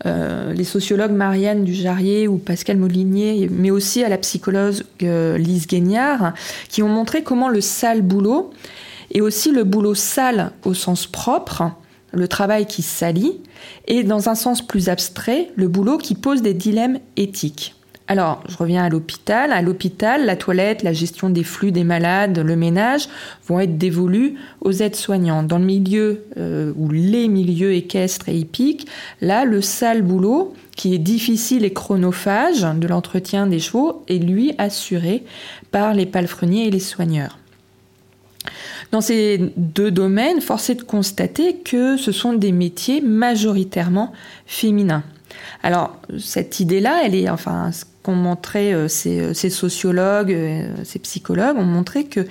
[0.06, 5.68] euh, les sociologues Marianne Dujarrier ou Pascal Molinier, mais aussi à la psychologue euh, Lise
[5.68, 6.34] Guignard,
[6.70, 8.52] qui ont montré comment le sale boulot,
[9.12, 11.72] et aussi le boulot sale au sens propre,
[12.12, 13.42] le travail qui salit,
[13.88, 17.77] et dans un sens plus abstrait, le boulot qui pose des dilemmes éthiques.
[18.10, 19.52] Alors, je reviens à l'hôpital.
[19.52, 23.10] À l'hôpital, la toilette, la gestion des flux des malades, le ménage
[23.48, 25.44] vont être dévolus aux aides-soignants.
[25.44, 28.88] Dans le milieu euh, ou les milieux équestres et hippiques,
[29.20, 34.54] là, le sale boulot, qui est difficile et chronophage de l'entretien des chevaux, est lui
[34.58, 35.24] assuré
[35.72, 37.38] par les palefreniers et les soigneurs.
[38.92, 44.14] Dans ces deux domaines, force est de constater que ce sont des métiers majoritairement
[44.46, 45.04] féminins.
[45.62, 47.72] Alors, cette idée-là, elle est, enfin,
[48.08, 52.26] qu'ont montré euh, euh, ces, sociologues, euh, ces psychologues, ont montré qu'il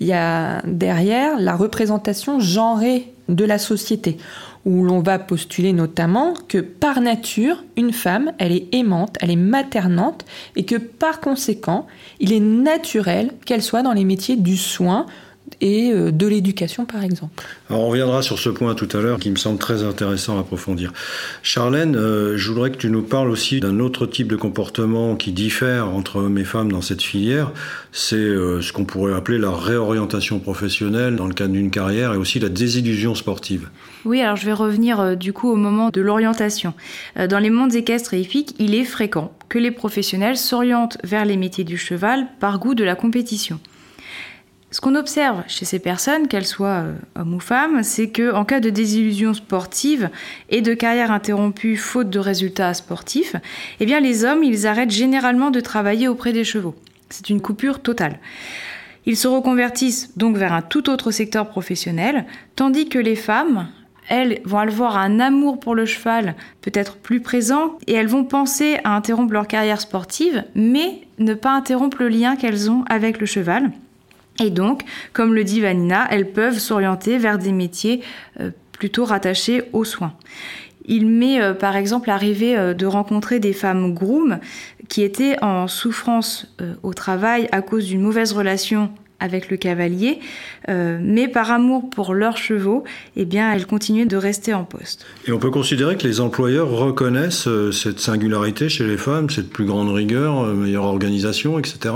[0.00, 4.18] y a derrière la représentation genrée de la société,
[4.66, 9.36] où l'on va postuler notamment que par nature, une femme, elle est aimante, elle est
[9.36, 11.86] maternante, et que par conséquent,
[12.20, 15.06] il est naturel qu'elle soit dans les métiers du soin,
[15.60, 17.42] et euh, de l'éducation, par exemple.
[17.68, 20.40] Alors on reviendra sur ce point tout à l'heure qui me semble très intéressant à
[20.40, 20.92] approfondir.
[21.42, 25.32] Charlène, euh, je voudrais que tu nous parles aussi d'un autre type de comportement qui
[25.32, 27.52] diffère entre hommes et femmes dans cette filière.
[27.92, 32.16] C'est euh, ce qu'on pourrait appeler la réorientation professionnelle dans le cadre d'une carrière et
[32.16, 33.68] aussi la désillusion sportive.
[34.04, 36.74] Oui, alors je vais revenir du coup au moment de l'orientation.
[37.16, 41.36] dans les mondes équestres et hippiques, il est fréquent que les professionnels s'orientent vers les
[41.36, 43.58] métiers du cheval par goût de la compétition.
[44.74, 48.44] Ce qu'on observe chez ces personnes, qu'elles soient euh, hommes ou femmes, c'est que en
[48.44, 50.10] cas de désillusion sportive
[50.50, 53.36] et de carrière interrompue faute de résultats sportifs,
[53.78, 56.74] eh bien les hommes, ils arrêtent généralement de travailler auprès des chevaux.
[57.08, 58.18] C'est une coupure totale.
[59.06, 63.68] Ils se reconvertissent donc vers un tout autre secteur professionnel, tandis que les femmes,
[64.08, 68.78] elles vont avoir un amour pour le cheval peut-être plus présent et elles vont penser
[68.82, 73.26] à interrompre leur carrière sportive, mais ne pas interrompre le lien qu'elles ont avec le
[73.26, 73.70] cheval.
[74.40, 78.02] Et donc, comme le dit Vanina, elles peuvent s'orienter vers des métiers
[78.40, 80.14] euh, plutôt rattachés aux soins.
[80.86, 84.38] Il m'est euh, par exemple arrivé euh, de rencontrer des femmes groom
[84.88, 88.90] qui étaient en souffrance au travail à cause d'une mauvaise relation
[89.24, 90.20] avec le cavalier,
[90.68, 92.84] mais par amour pour leurs chevaux,
[93.16, 95.06] eh bien, elles continuaient de rester en poste.
[95.26, 99.64] Et on peut considérer que les employeurs reconnaissent cette singularité chez les femmes, cette plus
[99.64, 101.94] grande rigueur, meilleure organisation, etc.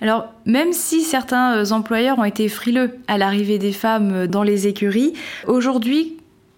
[0.00, 4.42] Alors, même si certains euh, employeurs ont été frileux à l'arrivée des femmes euh, dans
[4.42, 5.14] les écuries,
[5.46, 6.15] aujourd'hui,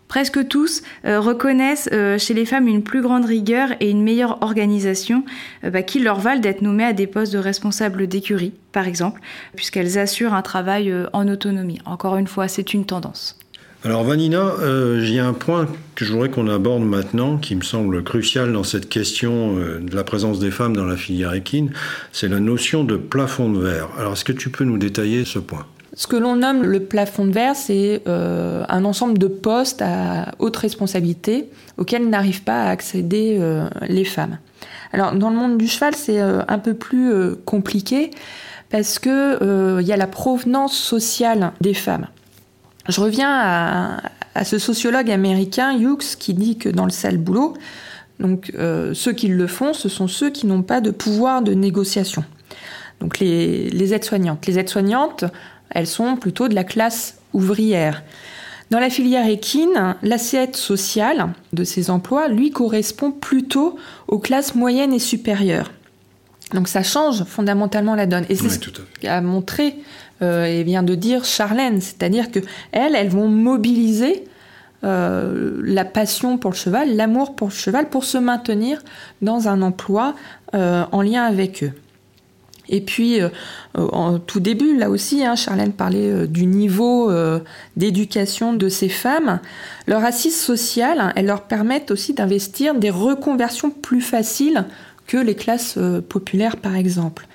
[0.09, 5.25] presque tous euh, reconnaissent chez les femmes une plus grande rigueur et une meilleure organisation
[5.63, 9.21] bah, qui leur valent d'être nommées à des postes de responsables d'écurie, par exemple,
[9.55, 11.81] puisqu'elles assurent un travail en autonomie.
[11.85, 13.39] Encore une fois, c'est une tendance.
[13.85, 18.03] Alors Vanina, euh, a un point que je voudrais qu'on aborde maintenant, qui me semble
[18.03, 21.71] crucial dans cette question euh, de la présence des femmes dans la filière équine,
[22.11, 23.89] c'est la notion de plafond de verre.
[23.97, 25.65] Alors est-ce que tu peux nous détailler ce point?
[25.99, 30.33] Ce que l'on nomme le plafond de verre, c'est euh, un ensemble de postes à
[30.39, 33.41] haute responsabilité auxquels n'arrivent pas à accéder
[33.89, 34.39] les femmes.
[34.93, 38.11] Alors dans le monde du cheval, c'est un peu plus compliqué
[38.71, 42.07] parce que il y a la provenance sociale des femmes.
[42.89, 44.01] Je reviens
[44.35, 47.55] à, ce sociologue américain Hughes qui dit que dans le sale boulot,
[48.55, 52.25] euh, ceux qui le font, ce sont ceux qui n'ont pas de pouvoir de négociation.
[53.01, 54.47] Donc les, aides-soignantes.
[54.47, 55.25] Les aides-soignantes,
[55.71, 58.03] elles sont plutôt de la classe ouvrière.
[58.71, 63.77] Dans la filière équine, l'assiette sociale de ces emplois, lui, correspond plutôt
[64.09, 65.73] aux classes moyennes et supérieures.
[66.53, 68.25] Donc ça change fondamentalement la donne.
[68.29, 68.59] Et c'est ce
[69.01, 69.77] qu'a montré
[70.23, 72.41] euh, et vient de dire Charlène, c'est-à-dire que
[72.73, 74.25] elles, elles vont mobiliser
[74.85, 78.81] euh, la passion pour le cheval, l'amour pour le cheval, pour se maintenir
[79.23, 80.15] dans un emploi
[80.55, 81.73] euh, en lien avec eux.
[82.69, 83.21] Et puis,
[83.75, 87.11] en tout début, là aussi, hein, Charlène parlait du niveau
[87.77, 89.41] d'éducation de ces femmes.
[89.87, 94.67] Leur assise sociale, hein, elles leur permettent aussi d'investir des reconversions plus faciles
[95.09, 97.27] que les classes euh, populaires, par exemple.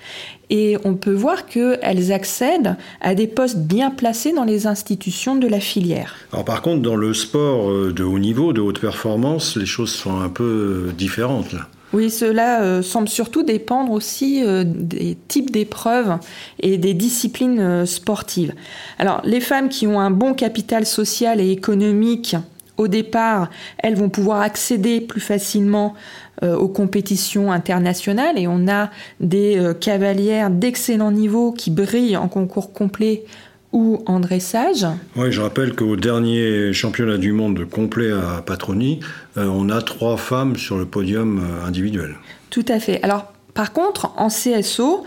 [0.48, 5.48] Et on peut voir qu'elles accèdent à des postes bien placés dans les institutions de
[5.48, 6.14] la filière.
[6.32, 9.90] Alors par contre, dans le sport euh, de haut niveau, de haute performance, les choses
[9.90, 11.68] sont un peu euh, différentes là.
[11.94, 16.18] Oui, cela semble surtout dépendre aussi des types d'épreuves
[16.60, 18.52] et des disciplines sportives.
[18.98, 22.36] Alors, les femmes qui ont un bon capital social et économique
[22.76, 25.94] au départ, elles vont pouvoir accéder plus facilement
[26.42, 28.90] euh, aux compétitions internationales et on a
[29.20, 33.24] des euh, cavalières d'excellent niveau qui brillent en concours complet
[33.72, 34.86] ou en dressage.
[35.16, 39.06] Oui, je rappelle qu'au dernier championnat du monde complet à Patroni, euh,
[39.36, 42.16] on a trois femmes sur le podium euh, individuel.
[42.50, 43.02] Tout à fait.
[43.02, 45.04] Alors, par contre, en CSO,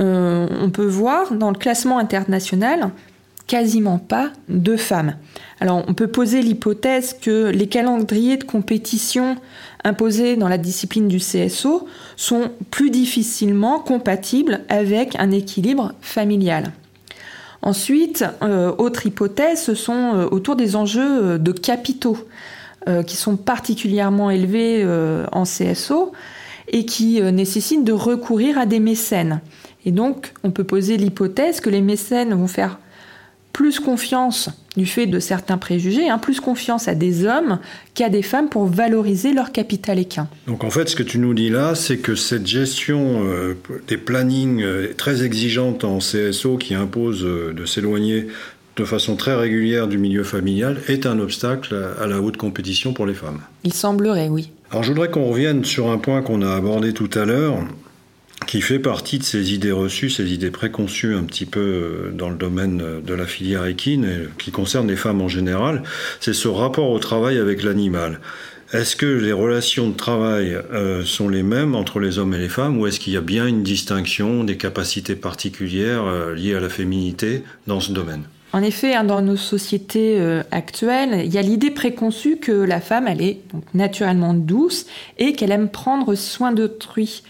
[0.00, 2.90] euh, on peut voir dans le classement international
[3.46, 5.16] quasiment pas de femmes.
[5.60, 9.36] Alors, on peut poser l'hypothèse que les calendriers de compétition
[9.84, 11.86] imposés dans la discipline du CSO
[12.16, 16.72] sont plus difficilement compatibles avec un équilibre familial.
[17.62, 22.18] Ensuite, euh, autre hypothèse, ce sont euh, autour des enjeux euh, de capitaux
[23.06, 24.84] qui sont particulièrement élevés
[25.30, 26.12] en CSO
[26.68, 29.40] et qui nécessitent de recourir à des mécènes.
[29.84, 32.78] Et donc, on peut poser l'hypothèse que les mécènes vont faire
[33.52, 37.58] plus confiance du fait de certains préjugés, hein, plus confiance à des hommes
[37.94, 40.28] qu'à des femmes pour valoriser leur capital équin.
[40.46, 43.58] Donc en fait, ce que tu nous dis là, c'est que cette gestion euh,
[43.88, 48.28] des plannings euh, très exigeante en CSO qui impose euh, de s'éloigner
[48.76, 53.06] de façon très régulière du milieu familial est un obstacle à la haute compétition pour
[53.06, 53.40] les femmes.
[53.64, 54.50] Il semblerait, oui.
[54.70, 57.58] Alors je voudrais qu'on revienne sur un point qu'on a abordé tout à l'heure,
[58.46, 62.30] qui fait partie de ces idées reçues, ces idées préconçues un petit peu euh, dans
[62.30, 65.82] le domaine euh, de la filière équine, et qui concerne les femmes en général,
[66.20, 68.20] c'est ce rapport au travail avec l'animal.
[68.72, 72.48] Est-ce que les relations de travail euh, sont les mêmes entre les hommes et les
[72.48, 76.04] femmes ou est-ce qu'il y a bien une distinction des capacités particulières
[76.34, 78.22] liées à la féminité dans ce domaine?
[78.52, 83.08] En effet, hein, dans nos sociétés actuelles, il y a l'idée préconçue que la femme,
[83.08, 83.40] elle est
[83.74, 84.86] naturellement douce
[85.18, 87.22] et qu'elle aime prendre soin d'autrui.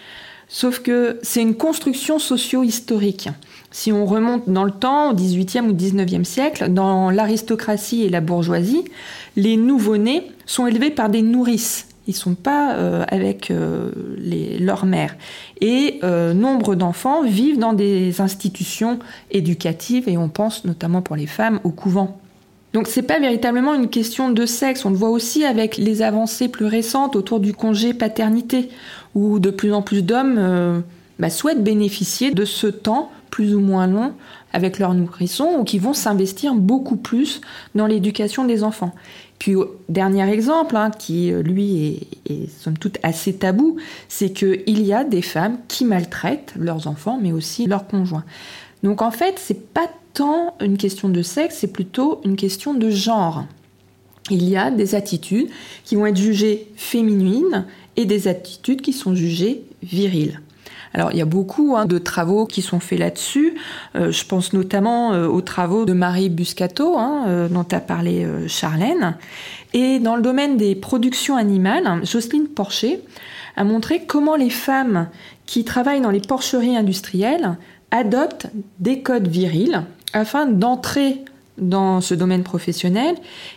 [0.48, 3.30] Sauf que c'est une construction socio-historique.
[3.70, 8.20] Si on remonte dans le temps, au XVIIIe ou XIXe siècle, dans l'aristocratie et la
[8.20, 8.84] bourgeoisie,
[9.36, 11.88] les nouveau-nés sont élevés par des nourrices.
[12.08, 13.90] Ils sont pas euh, avec euh,
[14.60, 15.14] leur mère.
[15.60, 18.98] Et euh, nombre d'enfants vivent dans des institutions
[19.30, 22.18] éducatives, et on pense notamment pour les femmes au couvent.
[22.72, 26.48] Donc c'est pas véritablement une question de sexe, on le voit aussi avec les avancées
[26.48, 28.70] plus récentes autour du congé paternité,
[29.14, 30.82] où de plus en plus d'hommes
[31.18, 34.12] bah, souhaitent bénéficier de ce temps plus ou moins long
[34.52, 37.40] avec leurs nourrissons ou qui vont s'investir beaucoup plus
[37.74, 38.94] dans l'éducation des enfants.
[39.42, 39.56] Puis,
[39.88, 43.76] dernier exemple, hein, qui euh, lui est, est, somme toute assez tabou,
[44.08, 48.22] c'est qu'il y a des femmes qui maltraitent leurs enfants, mais aussi leurs conjoints.
[48.84, 52.88] Donc en fait, c'est pas tant une question de sexe, c'est plutôt une question de
[52.88, 53.44] genre.
[54.30, 55.48] Il y a des attitudes
[55.82, 57.66] qui vont être jugées féminines
[57.96, 60.40] et des attitudes qui sont jugées viriles.
[60.94, 63.54] Alors il y a beaucoup hein, de travaux qui sont faits là-dessus.
[63.96, 68.26] Euh, je pense notamment euh, aux travaux de Marie Buscato, hein, euh, dont a parlé
[68.48, 69.16] Charlène.
[69.72, 73.00] Et dans le domaine des productions animales, Jocelyne Porcher
[73.56, 75.08] a montré comment les femmes
[75.46, 77.56] qui travaillent dans les porcheries industrielles
[77.90, 78.46] adoptent
[78.78, 79.82] des codes virils
[80.12, 81.24] afin d'entrer
[81.58, 83.14] dans ce domaine professionnel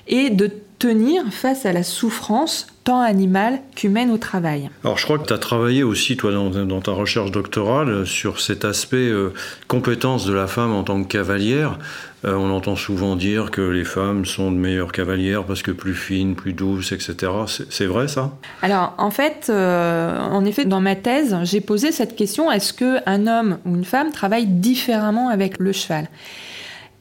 [0.07, 4.69] et de tenir face à la souffrance tant animale qu'humaine au travail.
[4.83, 8.65] Alors je crois que tu as travaillé aussi, toi, dans, ta recherche doctorale, sur cet
[8.65, 9.33] aspect euh,
[9.67, 11.79] compétence de la femme en tant que cavalière.
[12.25, 15.95] Euh, on entend souvent dire que les femmes sont de meilleures cavalières parce que plus
[15.95, 17.31] fines, plus douces, etc.
[17.69, 18.31] C'est vrai ça?
[18.61, 23.27] Alors en fait, euh, en effet, dans ma thèse, j'ai posé cette question est-ce qu'un
[23.27, 26.07] homme ou une femme travaille différemment avec le cheval?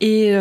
[0.06, 0.34] Et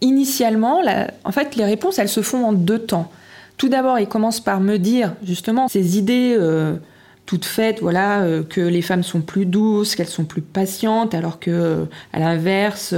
[0.00, 0.82] initialement,
[1.24, 3.10] en fait, les réponses, elles se font en deux temps.
[3.56, 6.76] Tout d'abord, il commence par me dire justement ces idées euh,
[7.24, 11.40] toutes faites, voilà, euh, que les femmes sont plus douces, qu'elles sont plus patientes, alors
[11.40, 12.94] que euh, à l'inverse,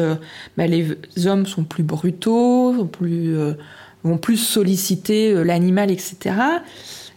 [0.56, 0.96] bah, les
[1.26, 3.36] hommes sont plus brutaux, plus,
[4.02, 6.16] vont plus solliciter l'animal, etc.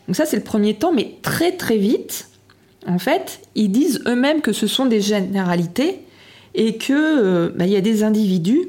[0.08, 2.28] Donc ça, c'est le premier temps, mais très très vite,
[2.88, 6.02] en fait, ils disent eux-mêmes que ce sont des généralités
[6.56, 8.68] et que bah, il y a des individus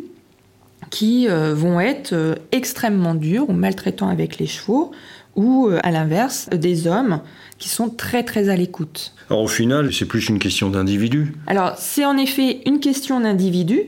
[0.93, 4.93] qui euh, vont être euh, extrêmement durs ou maltraitants avec les chevaux,
[5.35, 7.21] ou euh, à l'inverse, des hommes
[7.59, 9.15] qui sont très très à l'écoute.
[9.31, 11.35] Alors au final, c'est plus une question d'individu.
[11.47, 13.85] Alors c'est en effet une question d'individu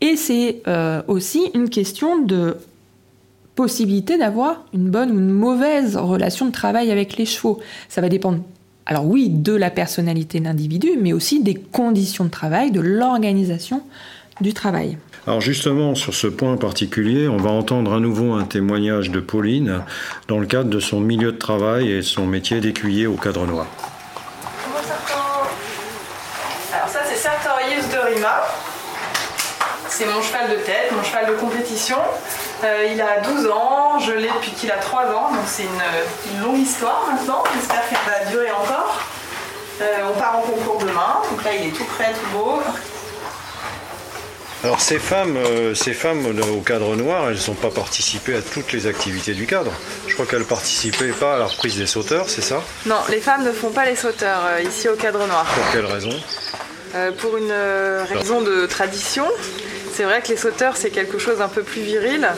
[0.00, 0.62] et c'est
[1.06, 2.56] aussi une question de
[3.54, 7.60] possibilité d'avoir une bonne ou une mauvaise relation de travail avec les chevaux.
[7.88, 8.40] Ça va dépendre
[8.88, 13.82] alors oui, de la personnalité de l'individu, mais aussi des conditions de travail, de l'organisation
[14.40, 14.96] du travail.
[15.26, 19.82] Alors justement, sur ce point particulier, on va entendre à nouveau un témoignage de Pauline
[20.26, 23.66] dans le cadre de son milieu de travail et son métier d'écuyer au cadre noir.
[26.72, 28.40] Alors ça c'est Sartorius de Rima.
[29.90, 31.98] C'est mon cheval de tête, mon cheval de compétition.
[32.64, 36.42] Euh, il a 12 ans, je l'ai depuis qu'il a 3 ans, donc c'est une,
[36.42, 37.44] longue histoire maintenant.
[37.54, 39.00] J'espère qu'elle va durer encore.
[39.80, 42.60] Euh, on part en concours demain, donc là il est tout prêt, tout beau.
[44.64, 48.72] Alors ces femmes, euh, ces femmes au cadre noir, elles n'ont pas participé à toutes
[48.72, 49.70] les activités du cadre.
[50.08, 52.60] Je crois qu'elles participaient pas à la reprise des sauteurs, c'est ça?
[52.84, 55.44] Non, les femmes ne font pas les sauteurs euh, ici au cadre noir.
[55.44, 56.10] Pour quelle raison?
[56.96, 59.26] Euh, Pour une raison de tradition.
[59.98, 62.28] C'est vrai que les sauteurs c'est quelque chose d'un peu plus viril.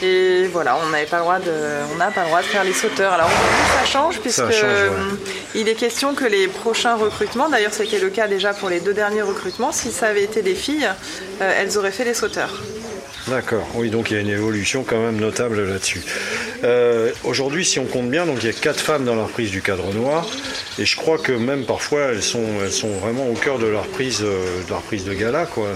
[0.00, 1.52] Et voilà, on n'avait pas le droit de,
[1.92, 3.12] on n'a pas le droit de faire les sauteurs.
[3.12, 5.18] Alors ça change puisque change, ouais.
[5.56, 8.94] il est question que les prochains recrutements, d'ailleurs c'était le cas déjà pour les deux
[8.94, 10.88] derniers recrutements, si ça avait été des filles,
[11.42, 12.62] euh, elles auraient fait les sauteurs.
[13.26, 16.02] D'accord, oui, donc il y a une évolution quand même notable là-dessus.
[16.62, 19.50] Euh, Aujourd'hui, si on compte bien, donc il y a quatre femmes dans la reprise
[19.50, 20.28] du cadre noir,
[20.78, 23.80] et je crois que même parfois elles sont, elles sont vraiment au cœur de la
[23.80, 25.66] reprise, euh, de la reprise de gala, quoi.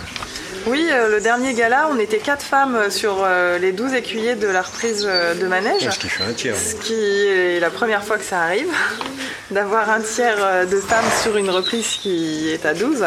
[0.67, 4.47] Oui, euh, le dernier gala, on était quatre femmes sur euh, les 12 écuyers de
[4.47, 5.91] la reprise euh, de manège.
[5.91, 6.57] Ce qui fait un tiers.
[6.57, 8.73] Ce qui est la première fois que ça arrive,
[9.51, 13.05] d'avoir un tiers de femmes sur une reprise qui est à 12.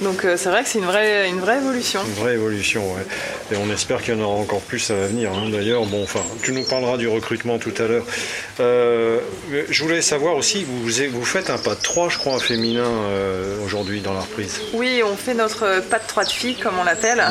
[0.00, 2.00] Donc euh, c'est vrai que c'est une vraie, une vraie évolution.
[2.06, 3.02] Une vraie évolution, ouais.
[3.52, 5.30] Et on espère qu'il y en aura encore plus à l'avenir.
[5.32, 5.48] hein.
[5.50, 8.04] D'ailleurs, bon, enfin, tu nous parleras du recrutement tout à l'heure.
[8.60, 9.18] Euh,
[9.68, 13.56] je voulais savoir aussi, vous, vous faites un pas de 3, je crois, féminin euh,
[13.64, 14.60] aujourd'hui dans la reprise.
[14.74, 17.22] Oui, on fait notre pas de 3 de filles, comme on l'appelle.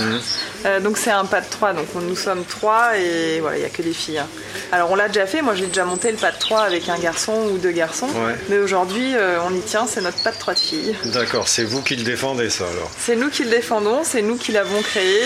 [0.65, 3.61] Euh, donc c'est un pas de 3, donc on- nous sommes 3 et voilà, il
[3.61, 4.19] n'y a que des filles.
[4.19, 4.27] hein.
[4.71, 6.97] Alors on l'a déjà fait, moi j'ai déjà monté le pas de 3 avec un
[6.99, 8.07] garçon ou deux garçons.
[8.07, 8.35] Ouais.
[8.49, 9.13] Mais aujourd'hui,
[9.47, 10.95] on y tient, c'est notre pas de 3 de filles.
[11.05, 12.91] D'accord, c'est vous qui le défendez, ça, alors.
[12.97, 15.21] C'est nous qui le défendons, c'est nous qui l'avons créé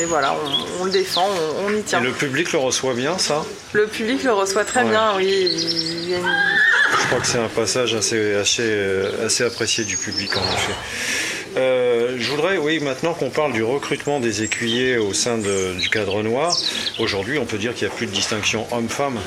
[0.00, 1.28] et voilà, on, on le défend,
[1.60, 2.00] on, on y tient.
[2.00, 3.44] Et le public le reçoit bien, ça?
[3.72, 4.90] Le public le reçoit très Ouais.
[4.90, 5.26] bien, oui.
[5.26, 6.24] il y a une-
[7.00, 10.72] Je crois que c'est un passage assez, assez, euh, assez apprécié du public en effet.
[11.58, 15.88] Euh, je voudrais, oui, maintenant qu'on parle du recrutement des écuyers au sein de- du
[15.88, 16.54] cadre noir,
[16.98, 19.18] aujourd'hui on peut dire qu'il n'y a plus de distinction homme-femme?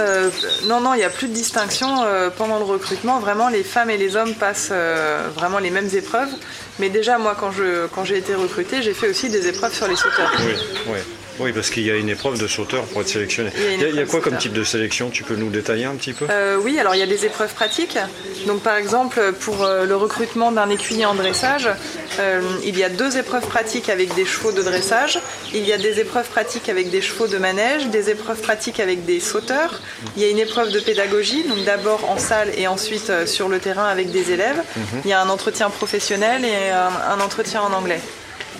[0.00, 0.30] Euh,
[0.66, 3.20] non, non, il n'y a plus de distinction euh, pendant le recrutement.
[3.20, 6.30] Vraiment, les femmes et les hommes passent euh, vraiment les mêmes épreuves.
[6.78, 10.32] Mais déjà, moi, quand j'ai été recrutée, j'ai fait aussi des épreuves sur les sauteurs.
[10.40, 10.54] Oui,
[10.88, 10.98] oui.
[11.40, 13.50] Oui, parce qu'il y a une épreuve de sauteur pour être sélectionné.
[13.56, 14.62] Il y a une Il y a, il y a épreuve quoi comme type de
[14.64, 17.26] sélection Tu peux nous détailler un petit peu Euh, oui, alors il y a des
[17.26, 17.98] épreuves pratiques.
[18.46, 21.68] Donc par exemple, pour euh, le recrutement d'un écuyer en dressage,
[22.20, 25.18] euh, il y a deux épreuves pratiques avec des chevaux de dressage.
[25.52, 29.04] Il y a des épreuves pratiques avec des chevaux de manège, des épreuves pratiques avec
[29.04, 29.80] des sauteurs.
[30.16, 33.58] Il y a une épreuve de pédagogie, donc d'abord en salle et ensuite sur le
[33.58, 34.62] terrain avec des élèves.
[35.04, 38.00] Il y a un entretien professionnel et un, un entretien en anglais.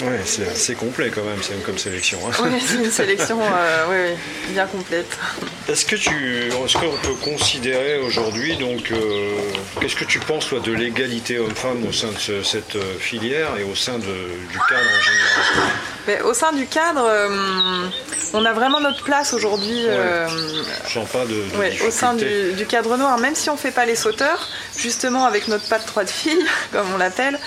[0.00, 2.18] Oui, c'est assez complet quand même, c'est comme sélection.
[2.26, 2.32] hein.
[2.42, 5.06] Oui, c'est une sélection euh, oui, oui, bien complète.
[5.68, 9.30] Est-ce que tu, est-ce qu'on peut considérer aujourd'hui donc, euh,
[9.80, 13.50] qu'est-ce que tu penses toi de l'égalité homme-femme au sein de ce- cette euh, filière
[13.58, 15.72] et au sein de- du cadre en général?
[16.08, 17.86] Mais au sein du cadre, euh,
[18.32, 19.84] on a vraiment notre place aujourd'hui.
[21.12, 23.86] pas de, de Ouais, au sein du, du cadre noir, même si on fait pas
[23.86, 27.38] les sauteurs, justement avec notre pas de trois de filles, comme on l'appelle,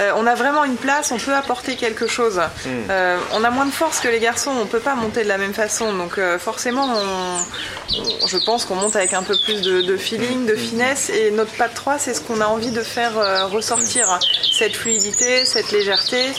[0.00, 2.40] euh, on a vraiment une place, on peut apporter quelque chose.
[2.64, 2.68] Hmm.
[2.90, 5.38] Euh, on a moins de force que les garçons, on peut pas monter de la
[5.38, 9.60] même façon, donc euh, forcément, on- on- je pense qu'on monte avec un peu plus
[9.62, 10.46] de, de feeling, Hmm.
[10.46, 13.12] de finesse, et notre pas de 3, c'est ce qu'on a envie de faire
[13.50, 14.18] ressortir,
[14.52, 16.32] cette fluidité, cette légèreté.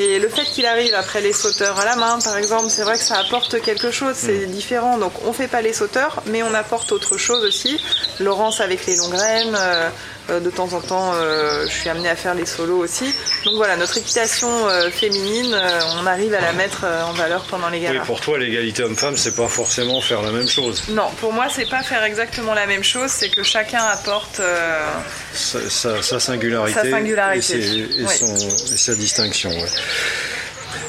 [0.00, 2.96] Et le fait qu'il arrive après les sauteurs à la main, par exemple, c'est vrai
[2.96, 4.96] que ça apporte quelque chose, c'est différent.
[4.96, 7.78] Donc on fait pas les sauteurs, mais on apporte autre chose aussi.
[8.18, 9.88] Laurence avec les longues graines, euh, euh,
[10.28, 13.04] de temps en temps, euh, je suis amenée à faire les solos aussi.
[13.44, 17.44] Donc voilà, notre équitation euh, féminine, euh, on arrive à la mettre euh, en valeur
[17.44, 18.04] pendant les Oui, galas.
[18.04, 20.84] pour toi, l'égalité homme-femme, c'est pas forcément faire la même chose.
[20.90, 24.40] Non, pour moi, c'est pas faire exactement la même chose, c'est que chacun apporte.
[24.40, 24.86] euh,
[25.34, 27.58] Sa, sa- sa singularité, Sa singularité.
[27.58, 28.14] et, ses- et Oui.
[28.18, 29.50] son- et sa distinction.
[29.50, 29.68] ouais.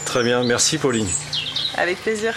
[0.05, 1.07] Très bien, merci Pauline.
[1.77, 2.35] avec plaisir.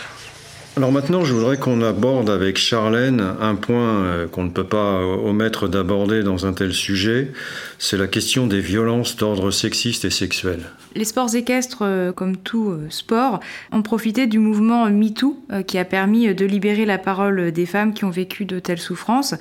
[0.79, 4.99] Alors maintenant, je voudrais qu'on aborde avec Charlène un point euh, qu'on ne peut pas
[4.99, 7.33] euh, omettre d'aborder dans un tel sujet,
[7.79, 10.61] c'est la question des violences d'ordre sexiste et sexuel.
[10.95, 13.41] Les sports équestres, euh, comme tout sport,
[13.72, 18.05] ont profité du mouvement MeToo qui a permis de libérer la parole des femmes qui
[18.05, 19.35] ont vécu de telles souffrances.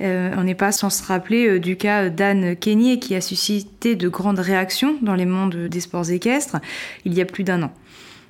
[0.00, 4.40] On n'est pas sans se rappeler du cas d'Anne Kenyé qui a suscité de grandes
[4.40, 6.56] réactions dans les mondes des sports équestres
[7.04, 7.72] il y a plus d'un an.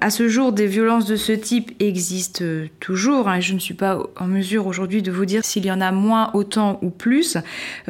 [0.03, 2.43] À ce jour, des violences de ce type existent
[2.81, 3.29] toujours.
[3.29, 5.93] hein, je ne suis pas en mesure aujourd'hui de vous dire s'il y en a
[5.93, 7.37] moins, autant ou plus.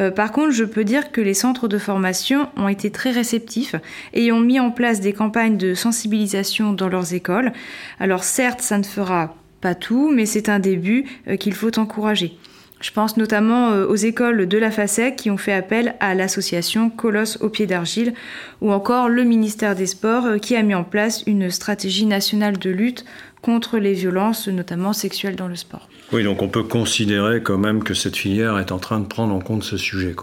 [0.00, 3.76] Euh, par contre, je peux dire que les centres de formation ont été très réceptifs
[4.12, 7.52] et ont mis en place des campagnes de sensibilisation dans leurs écoles.
[8.00, 12.36] Alors certes, ça ne fera pas tout, mais c'est un début euh, qu'il faut encourager.
[12.80, 16.88] Je pense notamment euh, aux écoles de la FASEC qui ont fait appel à l'association
[16.88, 18.14] Colosse au pied d'argile
[18.62, 22.58] ou encore le ministère des Sports euh, qui a mis en place une stratégie nationale
[22.58, 23.04] de lutte
[23.42, 25.88] contre les violences, notamment sexuelles dans le sport.
[26.12, 29.34] Oui, donc on peut considérer quand même que cette filière est en train de prendre
[29.34, 30.14] en compte ce sujet.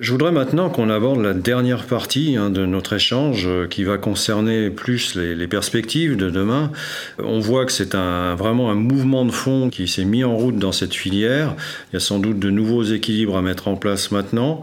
[0.00, 3.96] Je voudrais maintenant qu'on aborde la dernière partie hein, de notre échange euh, qui va
[3.96, 6.72] concerner plus les, perspectives de demain.
[7.18, 10.72] On voit que c'est vraiment un mouvement de fond qui s'est mis en route dans
[10.72, 11.54] cette filière.
[11.92, 14.58] Il y a sans doute de nouveaux équilibres à mettre en place maintenant,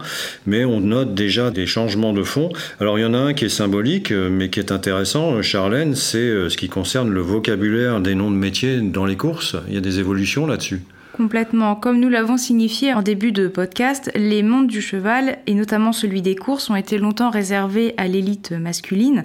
[0.46, 2.50] mais on note déjà des changements de fond.
[2.78, 5.42] Alors il y en a un qui est symbolique, euh, mais qui est intéressant, euh,
[5.42, 9.56] Charlène, c'est ce qui concerne le vocabulaire des noms de métiers dans les courses.
[9.68, 10.82] Il y a des évolutions là-dessus.
[11.16, 11.76] Complètement.
[11.76, 16.22] Comme nous l'avons signifié en début de podcast, les mondes du cheval, et notamment celui
[16.22, 19.24] des courses, ont été longtemps réservés à l'élite masculine.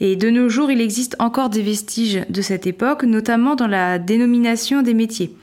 [0.00, 3.98] Et de nos jours, il existe encore des vestiges de cette époque, notamment dans la
[3.98, 5.34] dénomination des métiers.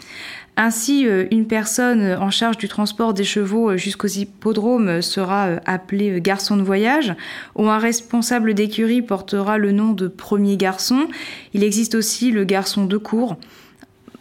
[0.59, 6.19] Ainsi, euh, une personne en charge du transport des chevaux jusqu'aux hippodromes sera euh, appelée
[6.19, 7.13] garçon de voyage,
[7.53, 11.07] ou un responsable d'écurie portera le nom de premier garçon.
[11.53, 13.37] Il existe aussi le garçon de cour.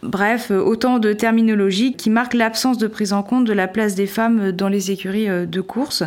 [0.03, 3.95] Bref, euh, autant de terminologie qui marquent l'absence de prise en compte de la place
[3.95, 6.03] des femmes dans les écuries euh, de course.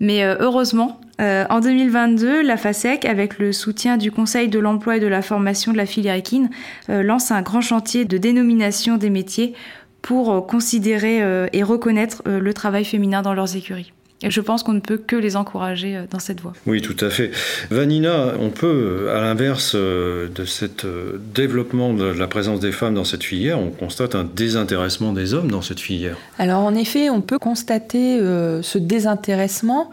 [0.00, 5.00] Mais euh, heureusement, en 2022, la FASEC, avec le soutien du Conseil de l'emploi et
[5.00, 6.50] de la formation de la filière équine,
[6.88, 9.54] lance un grand chantier de dénomination des métiers
[10.02, 11.22] pour considérer
[11.54, 13.94] et reconnaître le travail féminin dans leurs écuries.
[14.22, 16.54] Et je pense qu'on ne peut que les encourager euh, dans cette voie.
[16.66, 17.30] Oui, tout à fait.
[17.70, 22.94] Vanina, on peut, à l'inverse euh, de ce euh, développement de la présence des femmes
[22.94, 26.16] dans cette filière, on constate un désintéressement des hommes dans cette filière.
[26.38, 29.90] Alors en effet, on peut constater ce désintéressement.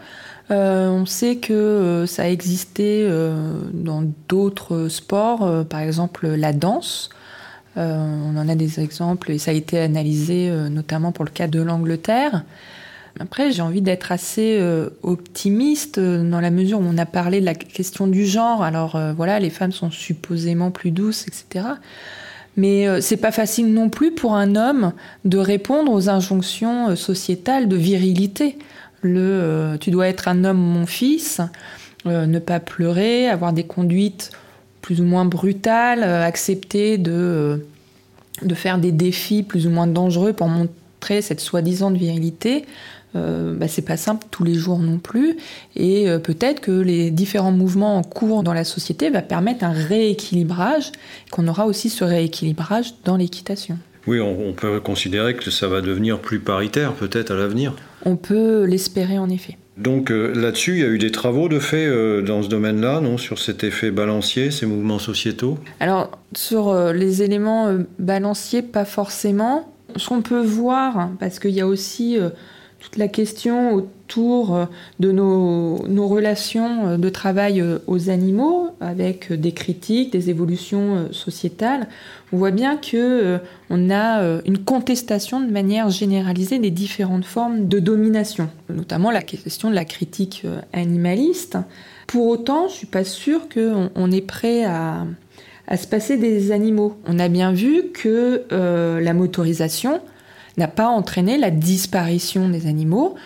[0.50, 3.08] on sait que ça a existé
[3.72, 7.10] dans d'autres sports, par exemple la danse.
[7.76, 11.60] on en a des exemples et ça a été analysé notamment pour le cas de
[11.60, 12.44] l'Angleterre.
[13.20, 17.40] Après, j'ai envie d'être assez euh, optimiste euh, dans la mesure où on a parlé
[17.40, 18.62] de la question du genre.
[18.62, 21.66] Alors euh, voilà, les femmes sont supposément plus douces, etc.
[22.56, 24.92] Mais c'est pas facile non plus pour un homme
[25.24, 28.58] de répondre aux injonctions sociétales de virilité.
[29.02, 31.40] Le tu dois être un homme, mon fils,
[32.04, 34.30] ne pas pleurer, avoir des conduites
[34.82, 37.66] plus ou moins brutales, accepter de,
[38.42, 42.66] de faire des défis plus ou moins dangereux pour montrer cette soi-disant virilité.
[43.16, 45.36] Euh, bah, c'est pas simple tous les jours non plus.
[45.76, 49.72] Et euh, peut-être que les différents mouvements en cours dans la société va permettre un
[49.72, 50.90] rééquilibrage,
[51.30, 53.78] qu'on aura aussi ce rééquilibrage dans l'équitation.
[54.06, 57.74] Oui, on, peut considérer que ça va devenir plus paritaire peut-être à l'avenir.
[58.04, 59.56] On peut l'espérer en effet.
[59.78, 61.88] Donc euh, là-dessus, il y a eu des travaux de fait
[62.22, 65.56] dans ce domaine-là, non Sur cet effet balancier, ces mouvements sociétaux?
[65.80, 69.72] Alors, sur les éléments balanciers, pas forcément.
[69.96, 72.18] Ce qu'on peut voir, parce qu'il y a aussi
[72.84, 74.66] toute la question autour euh,
[75.00, 81.88] de nos, relations euh, de travail euh, aux animaux, avec des critiques, des évolutions sociétales,
[82.32, 83.38] on voit bien que
[83.70, 89.70] on a une contestation de manière généralisée des différentes formes de domination, notamment la question
[89.70, 91.58] de la critique animaliste.
[92.08, 95.06] Pour autant, je suis pas sûre qu'on on est prêt à,
[95.76, 96.96] se passer des animaux.
[97.06, 100.00] On a bien vu que la motorisation
[100.56, 103.16] n'a pas entraîné la disparition des animaux,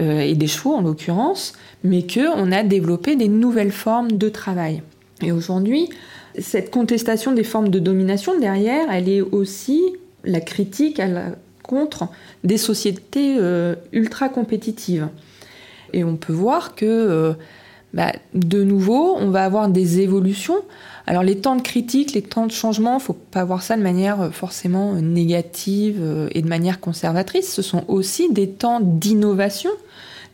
[0.00, 4.82] euh, et des chevaux en l'occurrence, mais qu'on a développé des nouvelles formes de travail.
[5.22, 5.88] Et aujourd'hui,
[6.38, 9.82] cette contestation des formes de domination, derrière, elle est aussi
[10.22, 11.02] la critique
[11.64, 12.08] contre
[12.44, 15.08] des sociétés euh, ultra compétitives.
[15.92, 17.32] Et on peut voir que, euh,
[17.92, 20.62] bah, de nouveau, on va avoir des évolutions
[21.08, 24.20] alors les temps de critique, les temps de changement, faut pas voir ça de manière
[24.20, 27.50] euh, forcément euh, négative euh, et de manière conservatrice.
[27.50, 29.70] Ce sont aussi des temps d'innovation,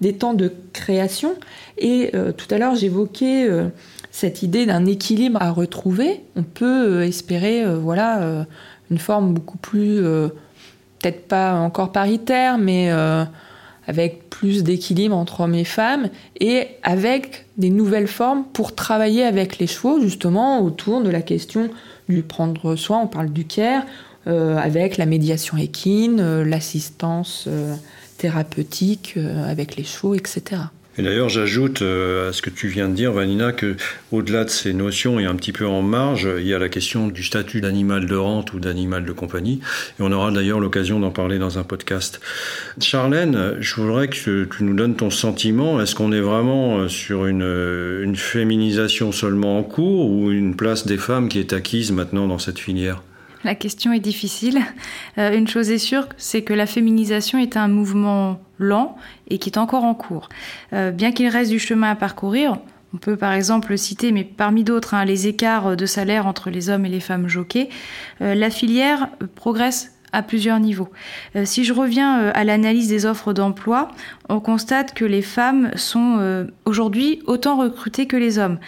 [0.01, 1.37] des temps de création.
[1.79, 3.49] Et tout à l'heure, j'évoquais
[4.11, 6.23] cette idée d'un équilibre à retrouver.
[6.37, 8.47] On peut espérer, voilà,
[8.91, 10.01] une forme beaucoup plus,
[10.99, 12.91] peut-être pas encore paritaire, mais
[13.87, 16.09] avec plus d'équilibre entre hommes et femmes
[16.41, 21.71] et avec des nouvelles formes pour travailler avec les chevaux justement autour de la question
[22.09, 23.85] du prendre soin, on parle du care,
[24.27, 27.75] euh, avec la médiation équine, euh, l'assistance euh,
[28.17, 30.63] thérapeutique avec les chevaux, etc.
[30.97, 33.77] Et d'ailleurs, j'ajoute euh, à ce que tu viens de dire, Vanina, que
[34.13, 37.09] au-delà de ces notions et un petit peu en marge, il y a la question
[37.09, 39.61] du statut d'animal de rente ou d'animal de compagnie.
[39.99, 42.21] Et on aura d'ailleurs l'occasion d'en parler dans un podcast.
[42.81, 45.81] Charlène, je voudrais que tu nous donnes ton sentiment.
[45.81, 47.43] Est-ce qu'on est vraiment euh, sur une,
[48.03, 52.39] une féminisation seulement en cours ou une place des femmes qui est acquise maintenant dans
[52.39, 53.03] cette filière?
[53.45, 54.61] La question est difficile.
[55.19, 58.97] Euh, une chose est sûre, c'est que la féminisation est un mouvement lent
[59.29, 60.29] et qui est encore en cours.
[60.73, 62.59] Euh, bien qu'il reste du chemin à parcourir,
[62.95, 66.71] on peut par exemple citer, mais parmi d'autres, hein, les écarts de salaire entre les
[66.71, 67.69] hommes et les femmes jockeys,
[68.23, 70.91] euh, la filière progresse à plusieurs niveaux.
[71.43, 73.89] si je reviens à l'analyse des offres d'emploi,
[74.29, 78.61] on constate que les femmes sont aujourd'hui autant recrutées que les hommes.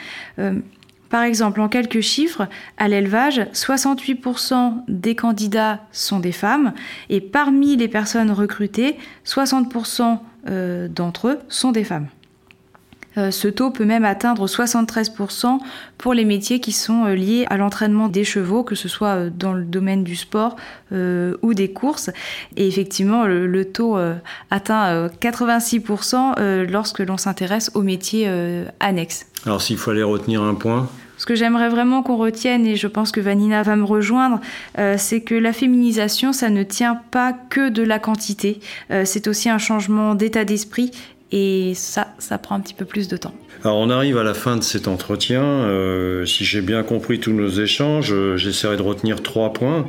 [1.08, 2.48] Par exemple, en quelques chiffres,
[2.78, 6.72] à l'élevage, 68% des candidats sont des femmes
[7.08, 12.08] et parmi les personnes recrutées, 60% euh, d'entre eux sont des femmes.
[13.16, 15.58] Euh, ce taux peut même atteindre 73%
[15.98, 19.52] pour les métiers qui sont euh, liés à l'entraînement des chevaux, que ce soit dans
[19.52, 20.56] le domaine du sport
[20.92, 22.10] ou des courses.
[22.56, 23.98] Et effectivement, le, taux
[24.50, 28.30] atteint 86% lorsque l'on s'intéresse aux métiers
[28.80, 29.26] annexes.
[29.44, 30.88] Alors s'il fallait retenir un point,
[31.18, 34.40] ce que j'aimerais vraiment qu'on retienne, et je pense que Vanina va me rejoindre,
[34.78, 38.60] euh, c'est que la féminisation, ça ne tient pas que de la quantité,
[38.90, 40.90] euh, c'est aussi un changement d'état d'esprit,
[41.32, 43.34] et ça, ça prend un petit peu plus de temps.
[43.64, 45.42] Alors on arrive à la fin de cet entretien.
[45.42, 49.86] Euh, si j'ai bien compris tous nos échanges, j'essaierai de retenir trois points.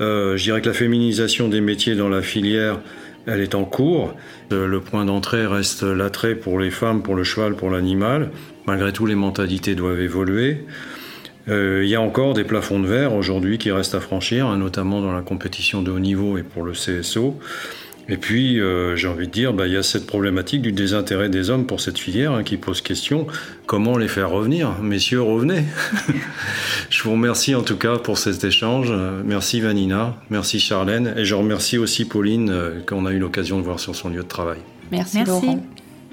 [0.00, 2.78] je dirais que la féminisation des métiers dans la filière,
[3.26, 4.14] elle est en cours.
[4.50, 8.30] Le point d'entrée reste l'attrait pour les femmes, pour le cheval, pour l'animal.
[8.66, 10.64] Malgré tout, les mentalités doivent évoluer.
[11.48, 14.56] Euh, il y a encore des plafonds de verre aujourd'hui qui restent à franchir, hein,
[14.56, 17.38] notamment dans la compétition de haut niveau et pour le CSO.
[18.08, 21.28] Et puis, euh, j'ai envie de dire, bah, il y a cette problématique du désintérêt
[21.28, 23.26] des hommes pour cette filière hein, qui pose question.
[23.66, 24.80] Comment les faire revenir?
[24.80, 25.64] Messieurs, revenez
[26.90, 28.92] Je vous remercie en tout cas pour cet échange.
[29.24, 33.64] Merci Vanina, merci Charlène, et je remercie aussi Pauline euh, qu'on a eu l'occasion de
[33.64, 34.58] voir sur son lieu de travail.
[34.92, 35.60] Merci, Laurent.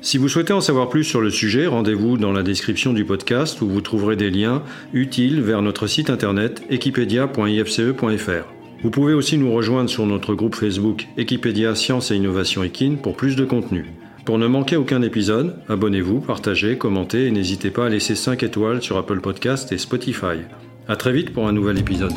[0.01, 3.61] Si vous souhaitez en savoir plus sur le sujet, rendez-vous dans la description du podcast
[3.61, 8.52] où vous trouverez des liens utiles vers notre site internet equipedia.ifce.fr.
[8.83, 13.15] Vous pouvez aussi nous rejoindre sur notre groupe Facebook Equipedia Science et Innovation Equine pour
[13.15, 13.85] plus de contenu.
[14.25, 18.81] Pour ne manquer aucun épisode, abonnez-vous, partagez, commentez et n'hésitez pas à laisser 5 étoiles
[18.81, 20.41] sur Apple Podcast et Spotify.
[20.89, 22.11] A très vite pour un nouvel épisode.